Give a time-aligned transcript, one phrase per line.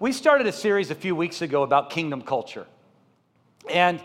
[0.00, 2.66] We started a series a few weeks ago about kingdom culture.
[3.68, 4.02] And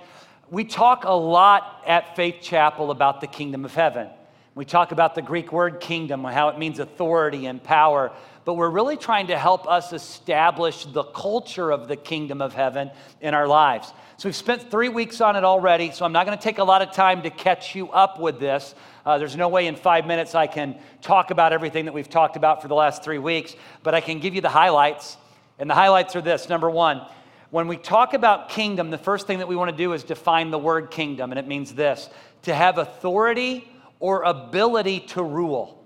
[0.52, 4.10] we talk a lot at Faith Chapel about the kingdom of heaven.
[4.56, 8.12] We talk about the Greek word kingdom, how it means authority and power,
[8.44, 12.92] but we're really trying to help us establish the culture of the kingdom of heaven
[13.22, 13.94] in our lives.
[14.18, 16.64] So we've spent three weeks on it already, so I'm not going to take a
[16.66, 18.76] lot of time to catch you up with this.
[19.06, 22.36] Uh, there's no way in five minutes I can talk about everything that we've talked
[22.36, 25.16] about for the last three weeks, but I can give you the highlights.
[25.58, 27.02] And the highlights are this number one,
[27.50, 30.52] when we talk about kingdom, the first thing that we want to do is define
[30.52, 32.10] the word kingdom, and it means this
[32.42, 33.68] to have authority
[34.00, 35.84] or ability to rule.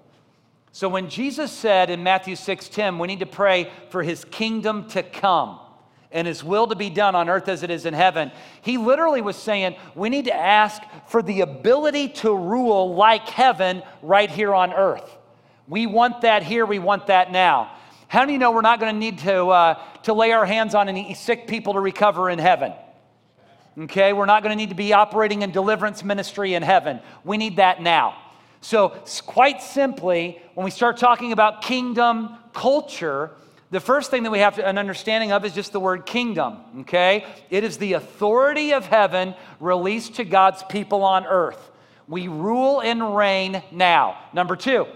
[0.72, 5.04] So when Jesus said in Matthew 6:10, we need to pray for his kingdom to
[5.04, 5.60] come
[6.12, 8.32] and his will to be done on earth as it is in heaven.
[8.62, 13.84] He literally was saying, we need to ask for the ability to rule like heaven
[14.02, 15.18] right here on earth.
[15.68, 17.72] We want that here, we want that now.
[18.10, 20.74] How do you know we're not going to need to, uh, to lay our hands
[20.74, 22.74] on any sick people to recover in heaven?
[23.78, 27.02] Okay, we're not going to need to be operating in deliverance ministry in heaven.
[27.24, 28.18] We need that now.
[28.62, 28.90] So,
[29.28, 33.30] quite simply, when we start talking about kingdom culture,
[33.70, 36.58] the first thing that we have to, an understanding of is just the word kingdom,
[36.80, 37.28] okay?
[37.52, 41.70] It is the authority of heaven released to God's people on earth.
[42.08, 44.18] We rule and reign now.
[44.34, 44.88] Number two,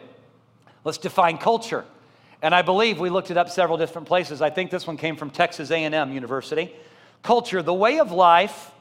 [0.83, 1.85] let's define culture.
[2.43, 4.41] And I believe we looked it up several different places.
[4.41, 6.75] I think this one came from Texas A&M University.
[7.21, 8.71] Culture, the way of life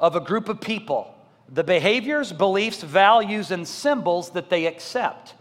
[0.00, 1.14] of a group of people,
[1.48, 5.34] the behaviors, beliefs, values, and symbols that they accept,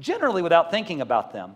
[0.00, 1.54] generally without thinking about them,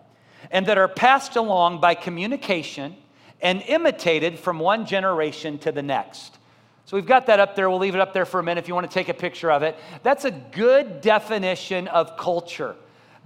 [0.50, 2.94] and that are passed along by communication
[3.40, 6.36] and imitated from one generation to the next.
[6.84, 7.70] So we've got that up there.
[7.70, 9.50] We'll leave it up there for a minute if you want to take a picture
[9.50, 9.74] of it.
[10.02, 12.76] That's a good definition of culture.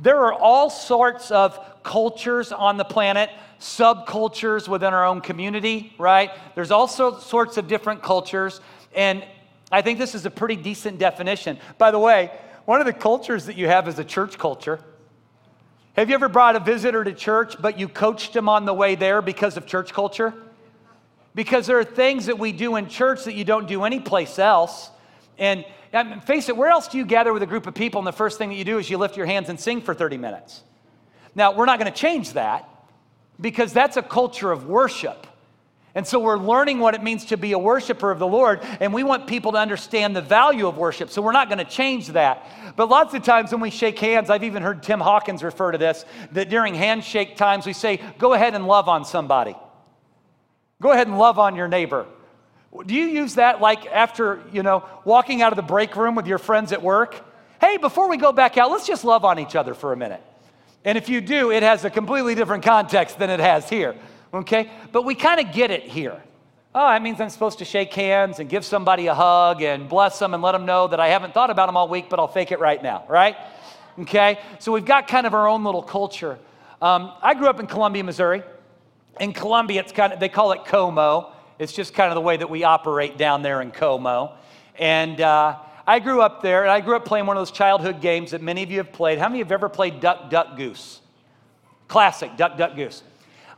[0.02, 3.30] There are all sorts of cultures on the planet,
[3.60, 6.30] subcultures within our own community, right?
[6.54, 8.60] There's also sorts of different cultures,
[8.94, 9.24] and
[9.70, 11.58] I think this is a pretty decent definition.
[11.78, 12.30] By the way,
[12.64, 14.80] one of the cultures that you have is a church culture.
[15.94, 18.94] Have you ever brought a visitor to church, but you coached them on the way
[18.94, 20.32] there because of church culture?
[21.34, 24.90] Because there are things that we do in church that you don't do anyplace else.
[25.38, 25.64] And
[26.24, 28.38] face it, where else do you gather with a group of people and the first
[28.38, 30.62] thing that you do is you lift your hands and sing for 30 minutes?
[31.34, 32.68] Now, we're not going to change that
[33.40, 35.26] because that's a culture of worship.
[35.94, 38.94] And so we're learning what it means to be a worshiper of the Lord, and
[38.94, 41.10] we want people to understand the value of worship.
[41.10, 42.46] So we're not going to change that.
[42.76, 45.78] But lots of times when we shake hands, I've even heard Tim Hawkins refer to
[45.78, 49.56] this that during handshake times, we say, Go ahead and love on somebody.
[50.80, 52.06] Go ahead and love on your neighbor.
[52.86, 56.26] Do you use that like after, you know, walking out of the break room with
[56.26, 57.20] your friends at work?
[57.60, 60.22] Hey, before we go back out, let's just love on each other for a minute.
[60.84, 63.96] And if you do, it has a completely different context than it has here,
[64.32, 64.70] okay?
[64.92, 66.22] But we kind of get it here.
[66.74, 70.20] Oh, that means I'm supposed to shake hands and give somebody a hug and bless
[70.20, 72.28] them and let them know that I haven't thought about them all week, but I'll
[72.28, 73.36] fake it right now, right?
[73.98, 74.38] Okay?
[74.60, 76.38] So we've got kind of our own little culture.
[76.80, 78.42] Um, I grew up in Columbia, Missouri.
[79.18, 81.32] In Columbia, it's kind of, they call it Como.
[81.60, 84.32] It's just kind of the way that we operate down there in Como.
[84.78, 88.00] And uh, I grew up there, and I grew up playing one of those childhood
[88.00, 89.18] games that many of you have played.
[89.18, 91.02] How many of you have ever played Duck, Duck, Goose?
[91.86, 93.02] Classic, Duck, Duck, Goose.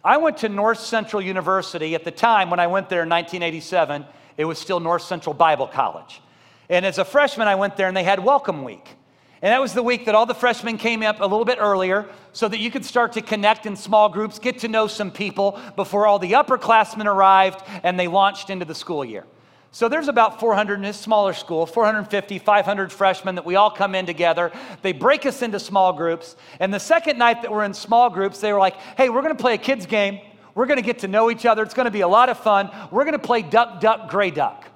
[0.03, 4.05] I went to North Central University at the time when I went there in 1987.
[4.37, 6.21] It was still North Central Bible College.
[6.69, 8.97] And as a freshman, I went there and they had Welcome Week.
[9.43, 12.09] And that was the week that all the freshmen came up a little bit earlier
[12.33, 15.61] so that you could start to connect in small groups, get to know some people
[15.75, 19.27] before all the upperclassmen arrived and they launched into the school year.
[19.73, 23.97] So there's about 400 in this smaller school, 450, 500 freshmen that we all come
[23.97, 24.53] in together.
[24.83, 26.37] They break us into small groups.
[26.61, 29.35] And the second night that we're in small groups, they were like, hey, we're going
[29.35, 30.21] to play a kids' game.
[30.55, 31.63] We're going to get to know each other.
[31.63, 32.71] It's going to be a lot of fun.
[32.93, 34.67] We're going to play duck, duck, gray duck.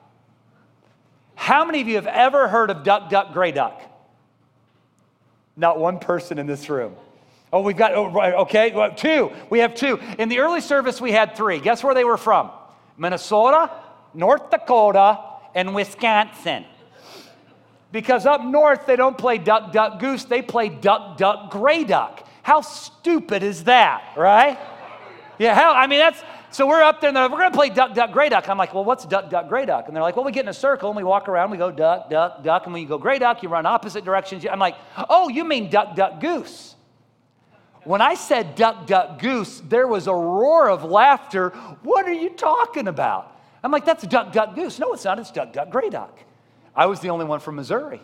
[1.35, 3.83] How many of you have ever heard of duck, duck, gray duck?
[5.57, 6.95] Not one person in this room.
[7.53, 8.11] Oh, we've got, oh,
[8.43, 9.33] okay, two.
[9.49, 9.99] We have two.
[10.19, 11.59] In the early service, we had three.
[11.59, 12.51] Guess where they were from?
[12.99, 13.71] Minnesota,
[14.13, 15.19] North Dakota,
[15.55, 16.65] and Wisconsin.
[17.93, 22.27] Because up north, they don't play duck, duck, goose, they play duck, duck, gray duck.
[22.43, 24.59] How stupid is that, right?
[25.39, 27.57] Yeah, hell, I mean, that's, so we're up there and they're like, we're going to
[27.57, 28.49] play duck, duck, gray duck.
[28.49, 29.87] I'm like, well, what's duck, duck, gray duck?
[29.87, 31.71] And they're like, well, we get in a circle and we walk around, we go
[31.71, 32.65] duck, duck, duck.
[32.65, 34.47] And when you go gray duck, you run opposite directions.
[34.51, 34.77] I'm like,
[35.09, 36.77] oh, you mean duck, duck, goose.
[37.85, 41.51] When I said duck, duck, goose, there was a roar of laughter.
[41.83, 43.39] What are you talking about?
[43.63, 44.79] I'm like, that's duck, duck, goose.
[44.79, 45.19] No, it's not.
[45.19, 46.19] It's duck, duck, gray duck.
[46.75, 48.01] I was the only one from Missouri.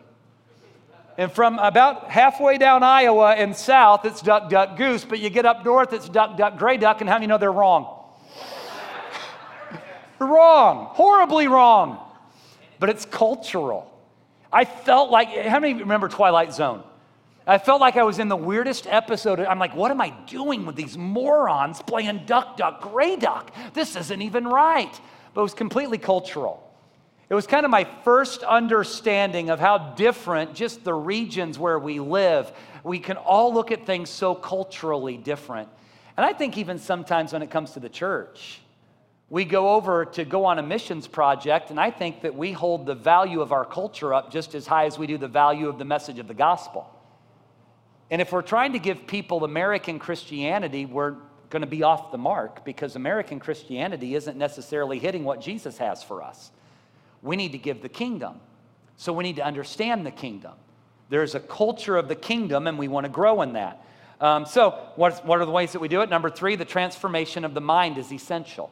[1.19, 5.05] And from about halfway down Iowa and south, it's duck, duck, goose.
[5.05, 7.00] But you get up north, it's duck, duck, gray duck.
[7.00, 8.02] And how do you know they're wrong?
[10.25, 11.99] Wrong, horribly wrong.
[12.79, 13.89] But it's cultural.
[14.53, 16.83] I felt like, how many remember Twilight Zone?
[17.47, 19.41] I felt like I was in the weirdest episode.
[19.41, 23.53] I'm like, what am I doing with these morons playing Duck, Duck, Gray Duck?
[23.73, 25.01] This isn't even right.
[25.35, 26.63] But it was completely cultural.
[27.29, 31.99] It was kind of my first understanding of how different just the regions where we
[31.99, 32.53] live,
[32.85, 35.69] we can all look at things so culturally different.
[36.17, 38.61] And I think even sometimes when it comes to the church,
[39.32, 42.84] we go over to go on a missions project, and I think that we hold
[42.84, 45.79] the value of our culture up just as high as we do the value of
[45.79, 46.87] the message of the gospel.
[48.11, 51.14] And if we're trying to give people American Christianity, we're
[51.49, 56.02] going to be off the mark because American Christianity isn't necessarily hitting what Jesus has
[56.02, 56.50] for us.
[57.23, 58.38] We need to give the kingdom.
[58.99, 60.52] So we need to understand the kingdom.
[61.08, 63.82] There's a culture of the kingdom, and we want to grow in that.
[64.20, 66.11] Um, so, what, what are the ways that we do it?
[66.11, 68.70] Number three, the transformation of the mind is essential.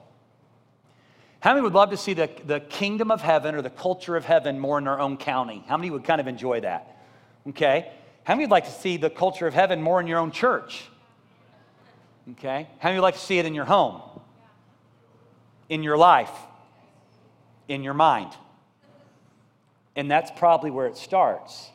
[1.40, 4.26] How many would love to see the, the kingdom of heaven or the culture of
[4.26, 5.64] heaven more in our own county?
[5.66, 6.98] How many would kind of enjoy that?
[7.48, 7.90] Okay.
[8.25, 10.84] How many would like to see the culture of heaven more in your own church?
[12.32, 12.69] Okay.
[12.78, 14.02] How many would like to see it in your home?
[15.70, 16.31] In your life?
[17.69, 18.32] In your mind?
[19.96, 21.70] And that's probably where it starts.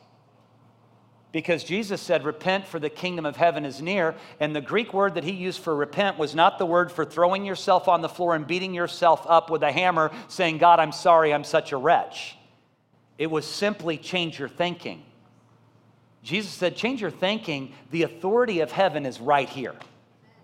[1.36, 4.14] Because Jesus said, Repent, for the kingdom of heaven is near.
[4.40, 7.44] And the Greek word that he used for repent was not the word for throwing
[7.44, 11.34] yourself on the floor and beating yourself up with a hammer, saying, God, I'm sorry,
[11.34, 12.38] I'm such a wretch.
[13.18, 15.02] It was simply change your thinking.
[16.22, 17.74] Jesus said, Change your thinking.
[17.90, 19.74] The authority of heaven is right here.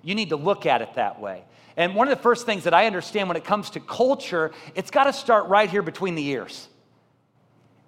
[0.02, 1.42] You need to look at it that way.
[1.74, 4.90] And one of the first things that I understand when it comes to culture, it's
[4.90, 6.68] got to start right here between the ears.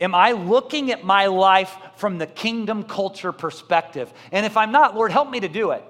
[0.00, 4.12] Am I looking at my life from the kingdom culture perspective?
[4.32, 5.84] And if I'm not, Lord, help me to do it.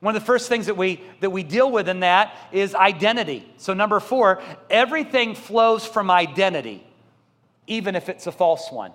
[0.00, 3.50] One of the first things that we that we deal with in that is identity.
[3.56, 6.86] So number 4, everything flows from identity,
[7.66, 8.92] even if it's a false one.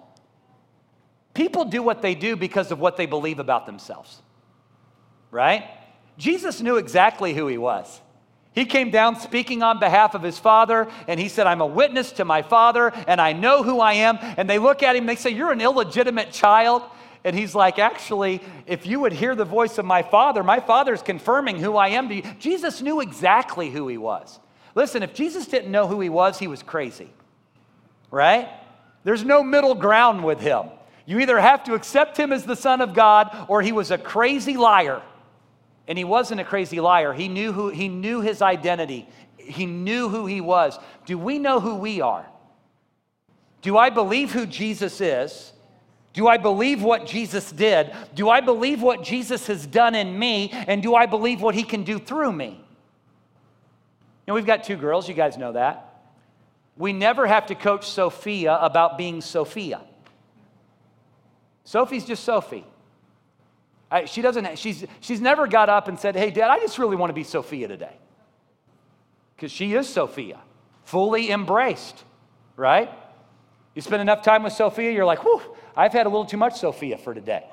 [1.33, 4.21] People do what they do because of what they believe about themselves,
[5.31, 5.69] right?
[6.17, 7.99] Jesus knew exactly who he was.
[8.53, 12.11] He came down speaking on behalf of his father, and he said, I'm a witness
[12.13, 14.17] to my father, and I know who I am.
[14.21, 16.83] And they look at him, they say, You're an illegitimate child.
[17.23, 21.01] And he's like, Actually, if you would hear the voice of my father, my father's
[21.01, 22.23] confirming who I am to you.
[22.39, 24.39] Jesus knew exactly who he was.
[24.75, 27.09] Listen, if Jesus didn't know who he was, he was crazy,
[28.09, 28.49] right?
[29.03, 30.63] There's no middle ground with him.
[31.05, 33.97] You either have to accept him as the Son of God or he was a
[33.97, 35.01] crazy liar.
[35.91, 37.11] And he wasn't a crazy liar.
[37.11, 40.79] He knew, who, he knew his identity, he knew who he was.
[41.05, 42.25] Do we know who we are?
[43.61, 45.51] Do I believe who Jesus is?
[46.13, 47.93] Do I believe what Jesus did?
[48.15, 50.51] Do I believe what Jesus has done in me?
[50.53, 52.51] And do I believe what he can do through me?
[52.51, 52.61] You
[54.29, 56.03] know, we've got two girls, you guys know that.
[56.77, 59.81] We never have to coach Sophia about being Sophia.
[61.65, 62.63] Sophie's just Sophie.
[63.91, 66.95] I, she doesn't, she's, she's never got up and said, Hey, Dad, I just really
[66.95, 67.93] want to be Sophia today.
[69.35, 70.39] Because she is Sophia,
[70.85, 72.03] fully embraced,
[72.55, 72.89] right?
[73.75, 75.41] You spend enough time with Sophia, you're like, Whew,
[75.75, 77.43] I've had a little too much Sophia for today.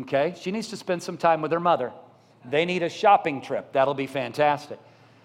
[0.00, 0.34] Okay?
[0.40, 1.92] She needs to spend some time with her mother.
[2.44, 3.72] They need a shopping trip.
[3.72, 4.78] That'll be fantastic.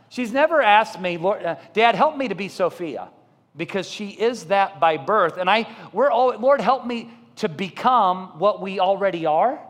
[0.09, 3.07] She's never asked me, Lord, uh, Dad, help me to be Sophia,
[3.55, 5.37] because she is that by birth.
[5.37, 9.61] And I, we're all, Lord, help me to become what we already are?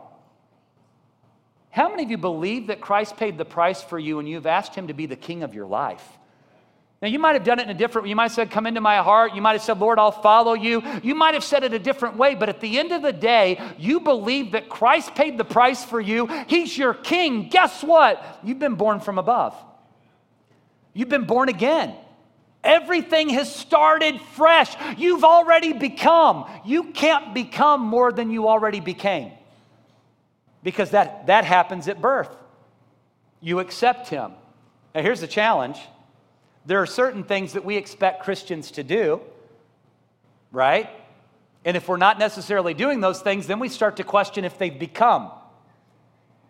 [1.72, 4.74] How many of you believe that Christ paid the price for you and you've asked
[4.74, 6.06] him to be the king of your life?
[7.00, 8.10] Now, you might have done it in a different way.
[8.10, 9.34] You might have said, Come into my heart.
[9.34, 10.82] You might have said, Lord, I'll follow you.
[11.02, 13.58] You might have said it a different way, but at the end of the day,
[13.78, 16.26] you believe that Christ paid the price for you.
[16.46, 17.48] He's your king.
[17.48, 18.38] Guess what?
[18.44, 19.56] You've been born from above,
[20.92, 21.96] you've been born again.
[22.62, 24.72] Everything has started fresh.
[24.96, 26.48] You've already become.
[26.64, 29.32] You can't become more than you already became
[30.62, 32.30] because that, that happens at birth.
[33.40, 34.32] You accept Him.
[34.94, 35.78] Now, here's the challenge
[36.64, 39.20] there are certain things that we expect Christians to do,
[40.52, 40.88] right?
[41.64, 44.78] And if we're not necessarily doing those things, then we start to question if they've
[44.78, 45.30] become.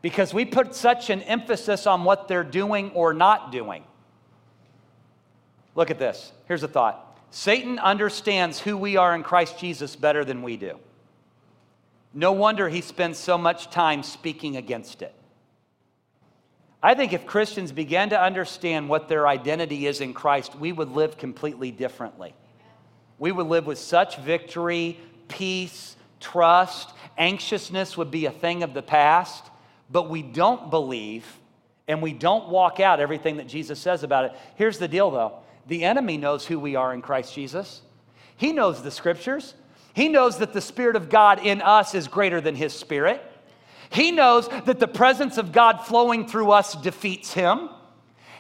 [0.03, 3.85] Because we put such an emphasis on what they're doing or not doing.
[5.75, 6.33] Look at this.
[6.47, 10.79] Here's a thought Satan understands who we are in Christ Jesus better than we do.
[12.15, 15.15] No wonder he spends so much time speaking against it.
[16.83, 20.91] I think if Christians began to understand what their identity is in Christ, we would
[20.91, 22.35] live completely differently.
[23.19, 26.93] We would live with such victory, peace, trust.
[27.17, 29.45] Anxiousness would be a thing of the past,
[29.91, 31.25] but we don't believe
[31.87, 34.33] and we don't walk out everything that Jesus says about it.
[34.57, 35.39] Here's the deal though
[35.69, 37.83] The enemy knows who we are in Christ Jesus.
[38.37, 39.55] He knows the scriptures.
[39.95, 43.23] He knows that the Spirit of God in us is greater than His Spirit.
[43.91, 47.69] He knows that the presence of God flowing through us defeats Him.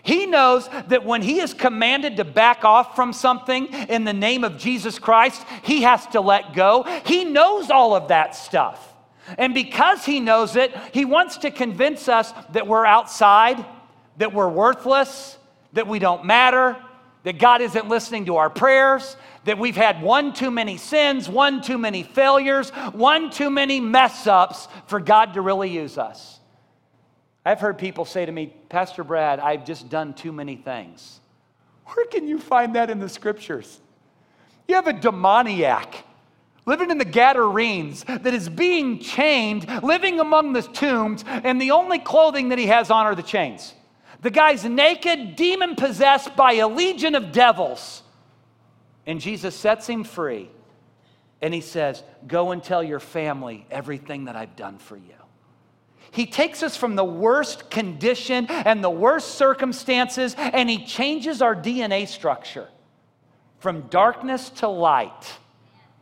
[0.03, 4.43] He knows that when he is commanded to back off from something in the name
[4.43, 6.83] of Jesus Christ, he has to let go.
[7.07, 8.95] He knows all of that stuff.
[9.39, 13.65] And because he knows it, he wants to convince us that we're outside,
[14.17, 15.39] that we're worthless,
[15.73, 16.77] that we don't matter,
[17.25, 21.63] that God isn't listening to our prayers, that we've had one too many sins, one
[21.63, 26.41] too many failures, one too many mess ups for God to really use us.
[27.45, 31.21] I've heard people say to me, Pastor Brad, I've just done too many things.
[31.87, 33.81] Where can you find that in the scriptures?
[34.69, 36.05] You have a demoniac
[36.65, 41.99] living in the Gadarenes that is being chained, living among the tombs, and the only
[41.99, 43.75] clothing that he has on are the chains.
[44.23, 48.03] The guy's naked, demon possessed by a legion of devils.
[49.07, 50.49] And Jesus sets him free.
[51.41, 55.15] And he says, Go and tell your family everything that I've done for you.
[56.13, 61.57] He takes us from the worst condition and the worst circumstances, and He changes our
[61.57, 62.69] DNA structure
[63.59, 65.33] from darkness to light.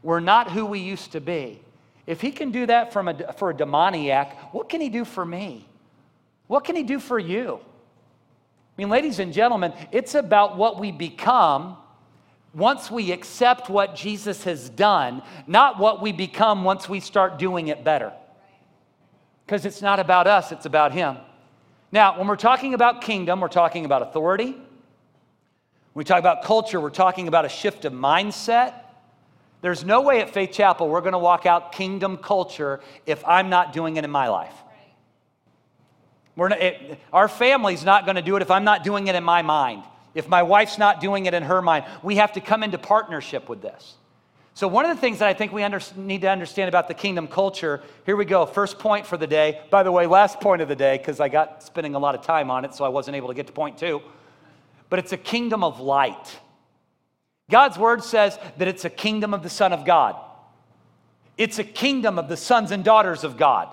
[0.02, 1.62] We're not who we used to be.
[2.06, 5.24] If He can do that from a, for a demoniac, what can He do for
[5.24, 5.64] me?
[6.48, 7.60] What can He do for you?
[8.80, 11.76] I mean, ladies and gentlemen, it's about what we become
[12.54, 17.68] once we accept what Jesus has done, not what we become once we start doing
[17.68, 18.10] it better
[19.44, 21.18] because it's not about us, it's about Him.
[21.92, 24.52] Now, when we're talking about kingdom, we're talking about authority.
[24.52, 24.62] When
[25.92, 28.72] we talk about culture, we're talking about a shift of mindset.
[29.60, 33.50] There's no way at Faith Chapel we're going to walk out kingdom culture if I'm
[33.50, 34.54] not doing it in my life.
[36.40, 39.14] We're not, it, our family's not going to do it if I'm not doing it
[39.14, 39.82] in my mind.
[40.14, 43.46] If my wife's not doing it in her mind, we have to come into partnership
[43.50, 43.96] with this.
[44.54, 46.94] So, one of the things that I think we under, need to understand about the
[46.94, 48.46] kingdom culture, here we go.
[48.46, 49.60] First point for the day.
[49.68, 52.22] By the way, last point of the day, because I got spending a lot of
[52.22, 54.00] time on it, so I wasn't able to get to point two.
[54.88, 56.38] But it's a kingdom of light.
[57.50, 60.16] God's word says that it's a kingdom of the Son of God,
[61.36, 63.68] it's a kingdom of the sons and daughters of God.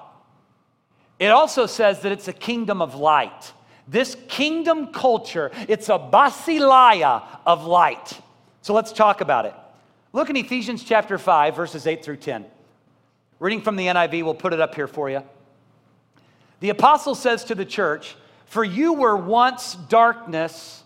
[1.19, 3.53] It also says that it's a kingdom of light.
[3.87, 8.19] This kingdom culture, it's a basileia of light.
[8.61, 9.53] So let's talk about it.
[10.13, 12.45] Look in Ephesians chapter 5, verses 8 through 10.
[13.39, 15.23] Reading from the NIV, we'll put it up here for you.
[16.59, 20.83] The apostle says to the church, For you were once darkness.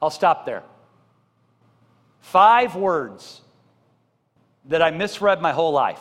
[0.00, 0.62] I'll stop there.
[2.20, 3.40] Five words
[4.66, 6.00] that I misread my whole life.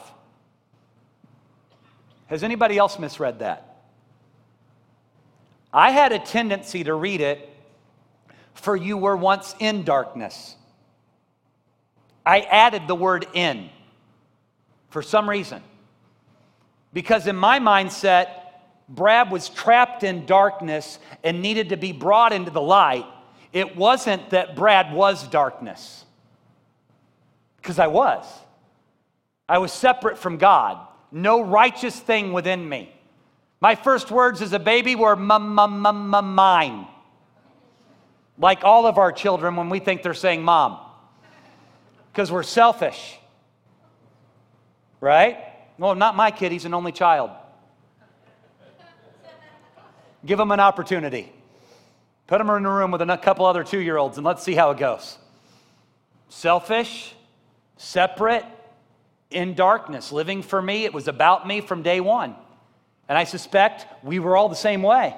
[2.30, 3.66] Has anybody else misread that?
[5.74, 7.50] I had a tendency to read it,
[8.54, 10.56] For you were once in darkness.
[12.26, 13.70] I added the word in
[14.90, 15.62] for some reason.
[16.94, 18.30] Because in my mindset,
[18.88, 23.06] Brad was trapped in darkness and needed to be brought into the light.
[23.54, 26.06] It wasn't that Brad was darkness,
[27.58, 28.26] because I was.
[29.48, 32.94] I was separate from God, no righteous thing within me.
[33.62, 36.88] My first words as a baby were mine.
[38.38, 40.80] Like all of our children when we think they're saying mom
[42.12, 43.18] because we're selfish.
[45.02, 45.38] Right?
[45.78, 47.32] Well, not my kid, he's an only child.
[50.26, 51.32] Give him an opportunity.
[52.28, 54.54] Put him in a room with a couple other two year olds and let's see
[54.54, 55.18] how it goes.
[56.30, 57.14] Selfish,
[57.78, 58.46] separate,
[59.32, 60.86] in darkness, living for me.
[60.86, 62.36] It was about me from day one.
[63.08, 65.16] And I suspect we were all the same way.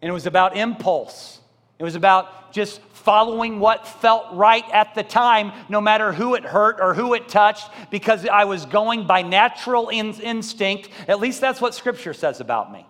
[0.00, 1.40] And it was about impulse.
[1.78, 6.44] It was about just following what felt right at the time, no matter who it
[6.44, 10.88] hurt or who it touched, because I was going by natural in- instinct.
[11.08, 12.86] At least that's what Scripture says about me.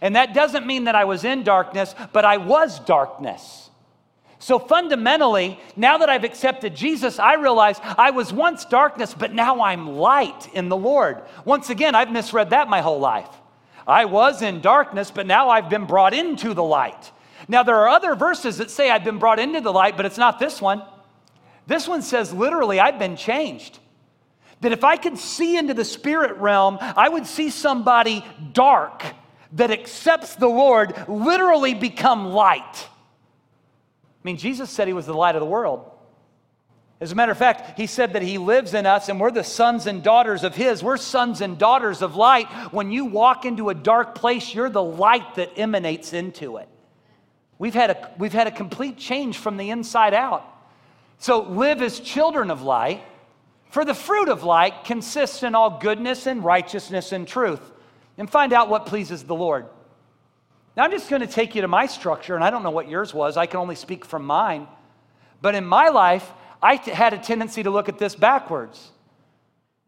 [0.00, 3.63] And that doesn't mean that I was in darkness, but I was darkness.
[4.44, 9.62] So fundamentally, now that I've accepted Jesus, I realize I was once darkness, but now
[9.62, 11.22] I'm light in the Lord.
[11.46, 13.30] Once again, I've misread that my whole life.
[13.86, 17.10] I was in darkness, but now I've been brought into the light.
[17.48, 20.18] Now, there are other verses that say I've been brought into the light, but it's
[20.18, 20.82] not this one.
[21.66, 23.78] This one says literally, I've been changed.
[24.60, 28.22] That if I could see into the spirit realm, I would see somebody
[28.52, 29.04] dark
[29.52, 32.88] that accepts the Lord literally become light.
[34.24, 35.90] I mean, Jesus said he was the light of the world.
[37.00, 39.44] As a matter of fact, he said that he lives in us and we're the
[39.44, 40.82] sons and daughters of his.
[40.82, 42.46] We're sons and daughters of light.
[42.72, 46.68] When you walk into a dark place, you're the light that emanates into it.
[47.58, 50.44] We've had a, we've had a complete change from the inside out.
[51.18, 53.02] So live as children of light,
[53.70, 57.60] for the fruit of light consists in all goodness and righteousness and truth,
[58.16, 59.66] and find out what pleases the Lord.
[60.76, 62.88] Now, I'm just going to take you to my structure, and I don't know what
[62.88, 63.36] yours was.
[63.36, 64.66] I can only speak from mine.
[65.40, 68.90] But in my life, I had a tendency to look at this backwards.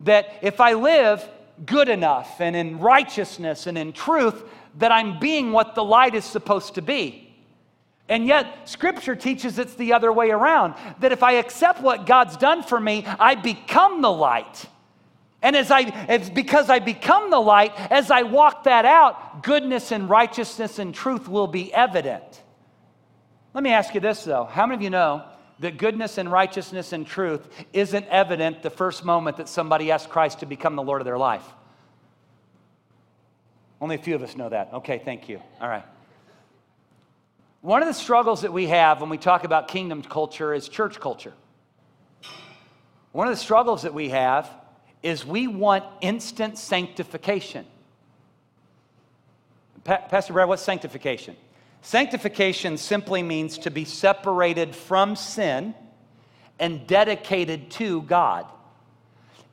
[0.00, 1.28] That if I live
[1.64, 4.44] good enough and in righteousness and in truth,
[4.78, 7.34] that I'm being what the light is supposed to be.
[8.08, 12.36] And yet, Scripture teaches it's the other way around that if I accept what God's
[12.36, 14.66] done for me, I become the light.
[15.46, 20.10] And as I, because I become the light, as I walk that out, goodness and
[20.10, 22.42] righteousness and truth will be evident.
[23.54, 24.42] Let me ask you this though.
[24.42, 25.22] How many of you know
[25.60, 30.40] that goodness and righteousness and truth isn't evident the first moment that somebody asks Christ
[30.40, 31.46] to become the Lord of their life?
[33.80, 34.70] Only a few of us know that.
[34.72, 35.40] Okay, thank you.
[35.60, 35.84] All right.
[37.60, 40.98] One of the struggles that we have when we talk about kingdom culture is church
[40.98, 41.34] culture.
[43.12, 44.50] One of the struggles that we have
[45.06, 47.64] is we want instant sanctification.
[49.84, 51.36] Pa- Pastor Brad, what's sanctification?
[51.80, 55.74] Sanctification simply means to be separated from sin
[56.58, 58.46] and dedicated to God.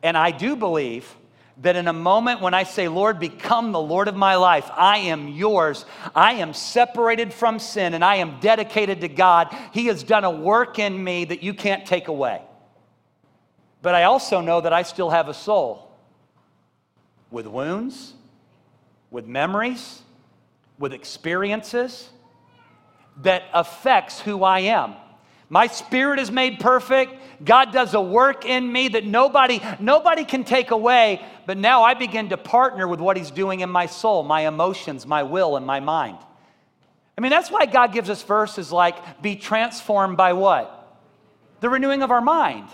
[0.02, 1.16] And I do believe
[1.62, 4.98] that in a moment when I say, Lord, become the Lord of my life, I
[4.98, 5.86] am yours.
[6.16, 9.56] I am separated from sin and I am dedicated to God.
[9.72, 12.42] He has done a work in me that you can't take away.
[13.84, 15.92] But I also know that I still have a soul
[17.30, 18.14] with wounds,
[19.12, 20.02] with memories,
[20.80, 22.10] with experiences
[23.24, 24.96] that affects who I am.
[25.50, 27.14] My spirit is made perfect.
[27.44, 31.94] God does a work in me that nobody nobody can take away, but now I
[31.94, 35.66] begin to partner with what he's doing in my soul, my emotions, my will and
[35.66, 36.18] my mind.
[37.18, 40.80] I mean, that's why God gives us verses like be transformed by what?
[41.60, 42.70] The renewing of our mind.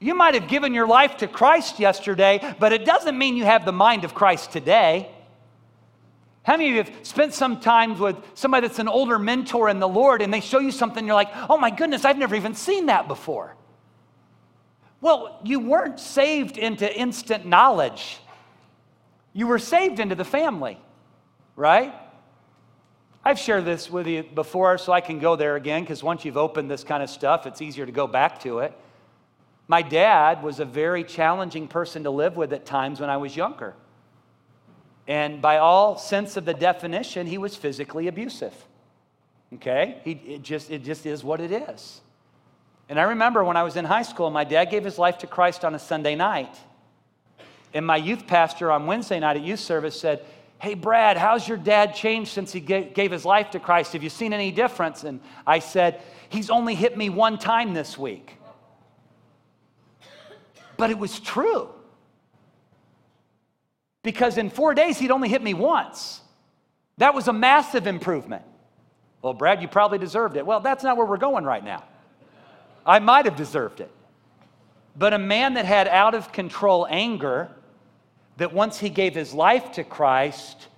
[0.00, 3.64] You might have given your life to Christ yesterday, but it doesn't mean you have
[3.64, 5.10] the mind of Christ today.
[6.42, 9.78] How many of you have spent some time with somebody that's an older mentor in
[9.78, 12.54] the Lord and they show you something, you're like, oh my goodness, I've never even
[12.54, 13.56] seen that before?
[15.00, 18.18] Well, you weren't saved into instant knowledge,
[19.32, 20.78] you were saved into the family,
[21.56, 21.94] right?
[23.24, 26.36] I've shared this with you before, so I can go there again because once you've
[26.36, 28.78] opened this kind of stuff, it's easier to go back to it.
[29.66, 33.34] My dad was a very challenging person to live with at times when I was
[33.36, 33.74] younger.
[35.06, 38.54] And by all sense of the definition, he was physically abusive.
[39.54, 40.00] Okay?
[40.04, 42.00] He, it, just, it just is what it is.
[42.88, 45.26] And I remember when I was in high school, my dad gave his life to
[45.26, 46.58] Christ on a Sunday night.
[47.72, 50.24] And my youth pastor on Wednesday night at youth service said,
[50.60, 53.92] Hey, Brad, how's your dad changed since he gave his life to Christ?
[53.92, 55.04] Have you seen any difference?
[55.04, 58.38] And I said, He's only hit me one time this week.
[60.76, 61.68] But it was true.
[64.02, 66.20] Because in four days, he'd only hit me once.
[66.98, 68.42] That was a massive improvement.
[69.22, 70.44] Well, Brad, you probably deserved it.
[70.44, 71.82] Well, that's not where we're going right now.
[72.84, 73.90] I might have deserved it.
[74.96, 77.48] But a man that had out of control anger,
[78.36, 80.68] that once he gave his life to Christ,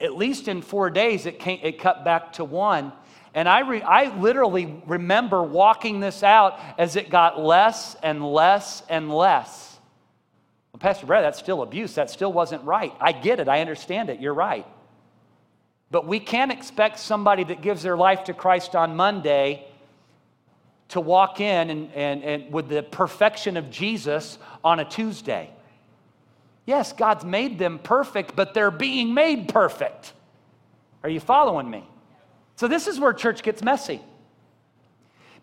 [0.00, 2.92] at least in four days, it, came, it cut back to one.
[3.34, 8.82] And I, re, I literally remember walking this out as it got less and less
[8.88, 9.78] and less.
[10.72, 11.96] Well, Pastor Brad, that's still abuse.
[11.96, 12.94] That still wasn't right.
[13.00, 13.48] I get it.
[13.48, 14.20] I understand it.
[14.20, 14.66] You're right.
[15.90, 19.66] But we can't expect somebody that gives their life to Christ on Monday
[20.88, 25.50] to walk in and, and, and with the perfection of Jesus on a Tuesday.
[26.66, 30.12] Yes, God's made them perfect, but they're being made perfect.
[31.02, 31.84] Are you following me?
[32.56, 34.00] So, this is where church gets messy.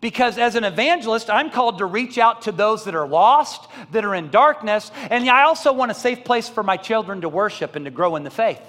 [0.00, 4.04] Because as an evangelist, I'm called to reach out to those that are lost, that
[4.04, 7.76] are in darkness, and I also want a safe place for my children to worship
[7.76, 8.60] and to grow in the faith.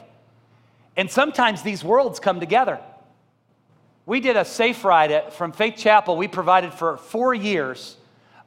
[0.96, 2.80] And sometimes these worlds come together.
[4.06, 6.18] We did a safe ride at, from Faith Chapel.
[6.18, 7.98] We provided for four years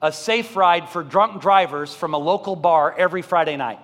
[0.03, 3.81] a safe ride for drunk drivers from a local bar every Friday night.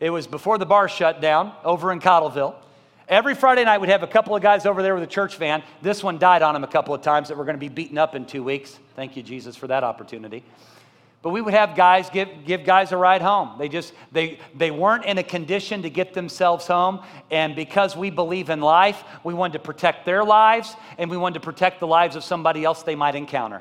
[0.00, 2.56] It was before the bar shut down over in Cottleville.
[3.10, 5.64] Every Friday night, we'd have a couple of guys over there with a church van.
[5.82, 7.98] This one died on him a couple of times that we're going to be beaten
[7.98, 8.78] up in two weeks.
[8.94, 10.44] Thank you, Jesus, for that opportunity.
[11.20, 13.58] But we would have guys give, give guys a ride home.
[13.58, 18.10] They just they they weren't in a condition to get themselves home, and because we
[18.10, 21.88] believe in life, we wanted to protect their lives and we wanted to protect the
[21.88, 23.60] lives of somebody else they might encounter.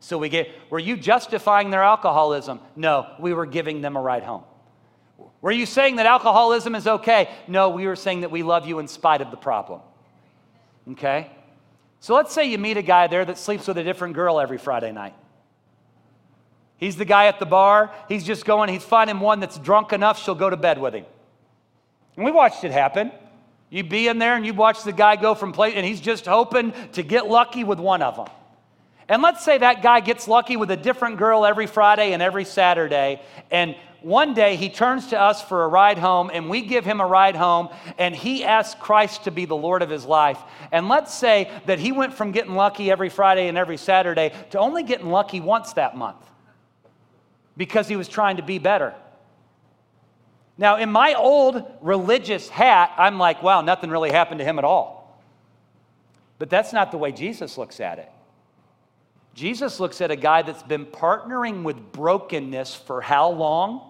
[0.00, 2.58] So we get were you justifying their alcoholism?
[2.74, 4.42] No, we were giving them a ride home.
[5.42, 7.30] Were you saying that alcoholism is okay?
[7.48, 9.80] No, we were saying that we love you in spite of the problem.
[10.92, 11.30] Okay?
[12.00, 14.58] So let's say you meet a guy there that sleeps with a different girl every
[14.58, 15.14] Friday night.
[16.76, 17.92] He's the guy at the bar.
[18.08, 21.04] He's just going, he's finding one that's drunk enough, she'll go to bed with him.
[22.16, 23.12] And we watched it happen.
[23.68, 26.26] You'd be in there and you'd watch the guy go from place, and he's just
[26.26, 28.28] hoping to get lucky with one of them.
[29.08, 32.44] And let's say that guy gets lucky with a different girl every Friday and every
[32.44, 36.84] Saturday, and one day he turns to us for a ride home, and we give
[36.84, 40.38] him a ride home, and he asks Christ to be the Lord of his life.
[40.72, 44.58] And let's say that he went from getting lucky every Friday and every Saturday to
[44.58, 46.24] only getting lucky once that month
[47.56, 48.94] because he was trying to be better.
[50.56, 54.64] Now, in my old religious hat, I'm like, wow, nothing really happened to him at
[54.64, 55.20] all.
[56.38, 58.10] But that's not the way Jesus looks at it.
[59.34, 63.89] Jesus looks at a guy that's been partnering with brokenness for how long?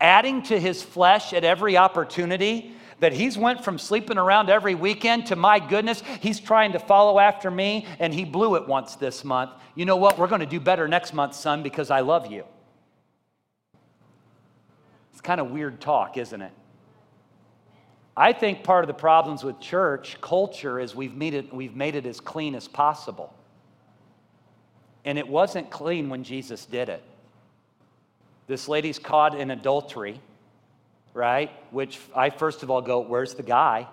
[0.00, 5.26] Adding to his flesh at every opportunity that he's went from sleeping around every weekend
[5.26, 9.24] to my goodness he's trying to follow after me and he blew it once this
[9.24, 9.50] month.
[9.74, 10.18] You know what?
[10.18, 12.44] We're going to do better next month son because i love you.
[15.12, 16.52] It's kind of weird talk isn't it?
[18.18, 21.96] I think part of the problems with church culture is we've made it, we've made
[21.96, 23.34] it as clean as possible.
[25.04, 27.02] And it wasn't clean when jesus did it
[28.46, 30.20] this lady's caught in adultery,
[31.14, 31.50] right?
[31.70, 33.88] Which I first of all go, where's the guy?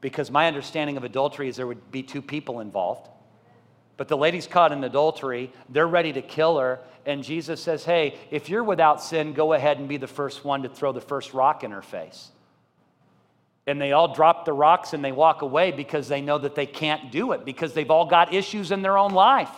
[0.00, 3.08] Because my understanding of adultery is there would be two people involved.
[3.96, 5.52] But the lady's caught in adultery.
[5.68, 6.80] They're ready to kill her.
[7.06, 10.62] And Jesus says, Hey, if you're without sin, go ahead and be the first one
[10.62, 12.30] to throw the first rock in her face.
[13.66, 16.66] And they all drop the rocks and they walk away because they know that they
[16.66, 19.50] can't do it because they've all got issues in their own life.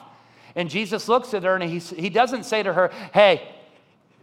[0.54, 3.48] And Jesus looks at her and he, he doesn't say to her, Hey,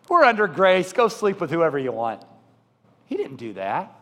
[0.10, 0.94] we're under grace.
[0.94, 2.24] Go sleep with whoever you want.
[3.06, 3.94] He didn't do that.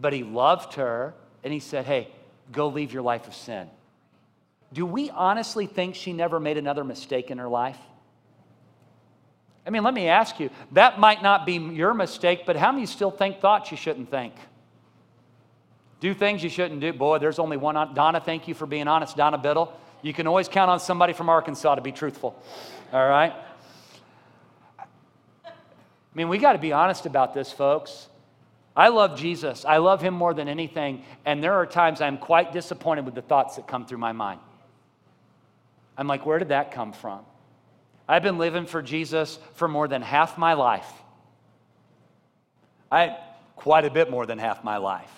[0.00, 2.08] But he loved her and he said, Hey,
[2.52, 3.68] go leave your life of sin.
[4.72, 7.78] Do we honestly think she never made another mistake in her life?
[9.66, 12.86] I mean, let me ask you that might not be your mistake, but how many
[12.86, 14.34] still think thoughts you shouldn't think?
[16.00, 16.92] Do things you shouldn't do.
[16.92, 17.74] Boy, there's only one.
[17.94, 19.16] Donna, thank you for being honest.
[19.16, 19.72] Donna Biddle.
[20.00, 22.40] You can always count on somebody from Arkansas to be truthful.
[22.92, 23.34] All right?
[26.12, 28.08] I mean, we got to be honest about this, folks.
[28.74, 29.64] I love Jesus.
[29.64, 31.02] I love him more than anything.
[31.26, 34.40] And there are times I'm quite disappointed with the thoughts that come through my mind.
[35.96, 37.20] I'm like, where did that come from?
[38.08, 40.90] I've been living for Jesus for more than half my life.
[42.90, 43.18] I
[43.56, 45.12] quite a bit more than half my life.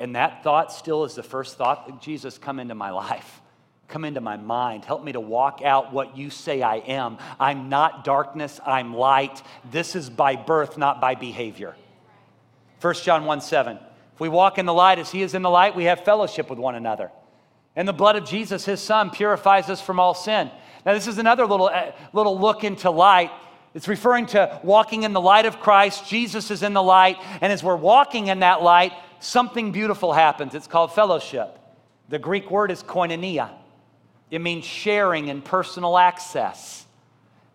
[0.00, 3.40] And that thought still is the first thought that Jesus come into my life.
[3.88, 4.84] Come into my mind.
[4.84, 7.16] Help me to walk out what you say I am.
[7.40, 9.42] I'm not darkness, I'm light.
[9.70, 11.74] This is by birth, not by behavior.
[12.82, 13.78] 1 John 1 7.
[14.14, 16.50] If we walk in the light as he is in the light, we have fellowship
[16.50, 17.10] with one another.
[17.74, 20.50] And the blood of Jesus, his son, purifies us from all sin.
[20.84, 23.30] Now, this is another little, uh, little look into light.
[23.74, 26.06] It's referring to walking in the light of Christ.
[26.06, 27.16] Jesus is in the light.
[27.40, 30.54] And as we're walking in that light, something beautiful happens.
[30.54, 31.58] It's called fellowship.
[32.08, 33.50] The Greek word is koinonia.
[34.30, 36.84] It means sharing and personal access.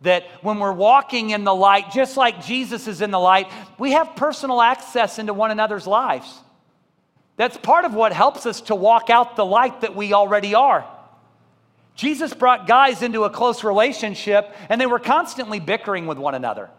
[0.01, 3.91] That when we're walking in the light, just like Jesus is in the light, we
[3.91, 6.41] have personal access into one another's lives.
[7.38, 10.86] That's part of what helps us to walk out the light that we already are.
[11.95, 16.69] Jesus brought guys into a close relationship and they were constantly bickering with one another.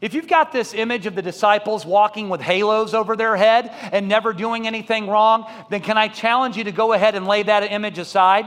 [0.00, 4.08] If you've got this image of the disciples walking with halos over their head and
[4.08, 7.62] never doing anything wrong, then can I challenge you to go ahead and lay that
[7.62, 8.46] image aside?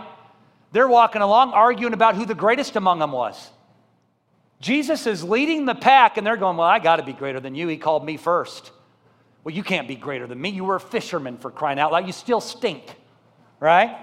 [0.75, 3.49] They're walking along arguing about who the greatest among them was.
[4.59, 7.55] Jesus is leading the pack, and they're going, Well, I got to be greater than
[7.55, 7.69] you.
[7.69, 8.73] He called me first.
[9.45, 10.49] Well, you can't be greater than me.
[10.49, 12.05] You were a fisherman for crying out loud.
[12.05, 12.93] You still stink,
[13.61, 13.95] right?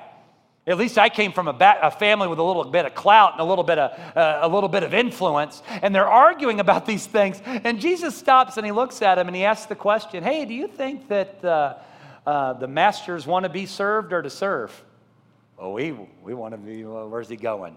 [0.66, 3.32] At least I came from a, ba- a, family with a little bit of clout
[3.32, 5.62] and a little bit of, uh, a little bit of influence.
[5.68, 7.42] And they're arguing about these things.
[7.44, 10.54] And Jesus stops and he looks at him and he asks the question Hey, do
[10.54, 11.74] you think that uh,
[12.26, 14.82] uh, the masters want to be served or to serve?
[15.62, 15.92] Oh, we,
[16.25, 17.77] we want to be, well, where's he going?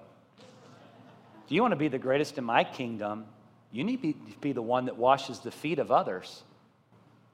[1.46, 3.26] If you want to be the greatest in my kingdom,
[3.72, 6.42] you need to be the one that washes the feet of others.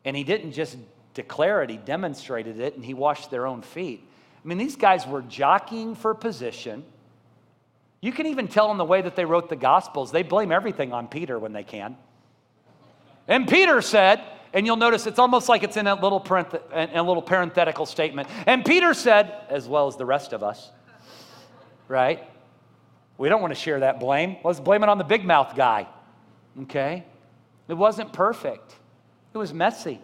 [0.04, 0.78] And he didn't just
[1.14, 4.06] declare it, he demonstrated it, and he washed their own feet.
[4.44, 6.84] I mean, these guys were jockeying for position.
[8.02, 10.92] You can even tell in the way that they wrote the Gospels, they blame everything
[10.92, 11.96] on Peter when they can.
[13.26, 14.22] And Peter said,
[14.54, 18.28] and you'll notice it's almost like it's in a little, parenth- a little parenthetical statement.
[18.46, 20.72] And Peter said, as well as the rest of us,
[21.88, 22.24] right?
[23.18, 24.38] We don't want to share that blame.
[24.44, 25.88] Let's blame it on the big mouth guy.
[26.64, 27.06] Okay?
[27.68, 28.76] It wasn't perfect,
[29.34, 30.00] it was messy.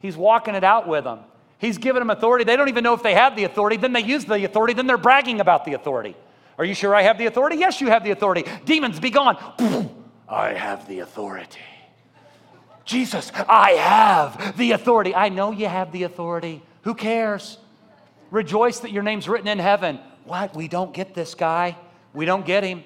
[0.00, 1.20] He's walking it out with them.
[1.58, 2.44] He's giving them authority.
[2.44, 3.76] They don't even know if they have the authority.
[3.76, 4.72] Then they use the authority.
[4.72, 6.16] Then they're bragging about the authority.
[6.56, 7.56] Are you sure I have the authority?
[7.56, 8.44] Yes, you have the authority.
[8.64, 9.36] Demons, be gone.
[10.28, 11.60] I have the authority.
[12.90, 15.14] Jesus, I have the authority.
[15.14, 16.60] I know you have the authority.
[16.82, 17.56] Who cares?
[18.32, 20.00] Rejoice that your name's written in heaven.
[20.24, 20.56] What?
[20.56, 21.76] We don't get this guy.
[22.12, 22.82] We don't get him.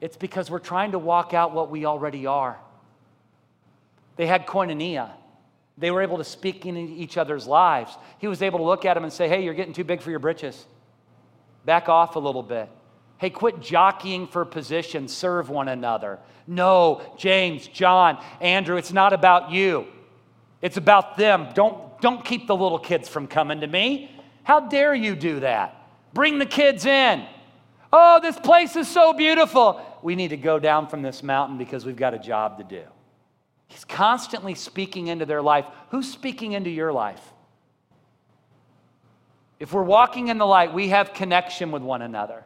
[0.00, 2.58] It's because we're trying to walk out what we already are.
[4.16, 5.10] They had koinonia.
[5.76, 7.94] They were able to speak into each other's lives.
[8.18, 10.08] He was able to look at them and say, Hey, you're getting too big for
[10.08, 10.64] your britches.
[11.66, 12.70] Back off a little bit.
[13.18, 16.18] Hey, quit jockeying for position, serve one another.
[16.46, 19.86] No, James, John, Andrew, it's not about you.
[20.62, 21.48] It's about them.
[21.54, 24.10] Don't, don't keep the little kids from coming to me.
[24.42, 25.88] How dare you do that?
[26.12, 27.26] Bring the kids in.
[27.92, 29.80] Oh, this place is so beautiful.
[30.02, 32.82] We need to go down from this mountain because we've got a job to do.
[33.68, 35.66] He's constantly speaking into their life.
[35.90, 37.20] Who's speaking into your life?
[39.58, 42.44] If we're walking in the light, we have connection with one another,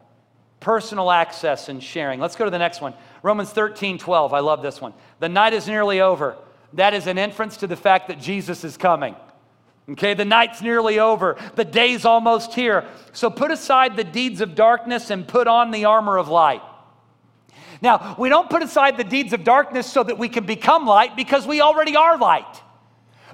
[0.61, 2.21] personal access and sharing.
[2.21, 4.33] Let's go to the next one Romans 13 12.
[4.33, 4.93] I love this one.
[5.19, 6.37] The night is nearly over.
[6.73, 9.15] That is an inference to the fact that Jesus is coming.
[9.89, 11.35] Okay, the night's nearly over.
[11.55, 12.85] The day's almost here.
[13.11, 16.61] So put aside the deeds of darkness and put on the armor of light.
[17.81, 21.15] Now, we don't put aside the deeds of darkness so that we can become light
[21.15, 22.61] because we already are light.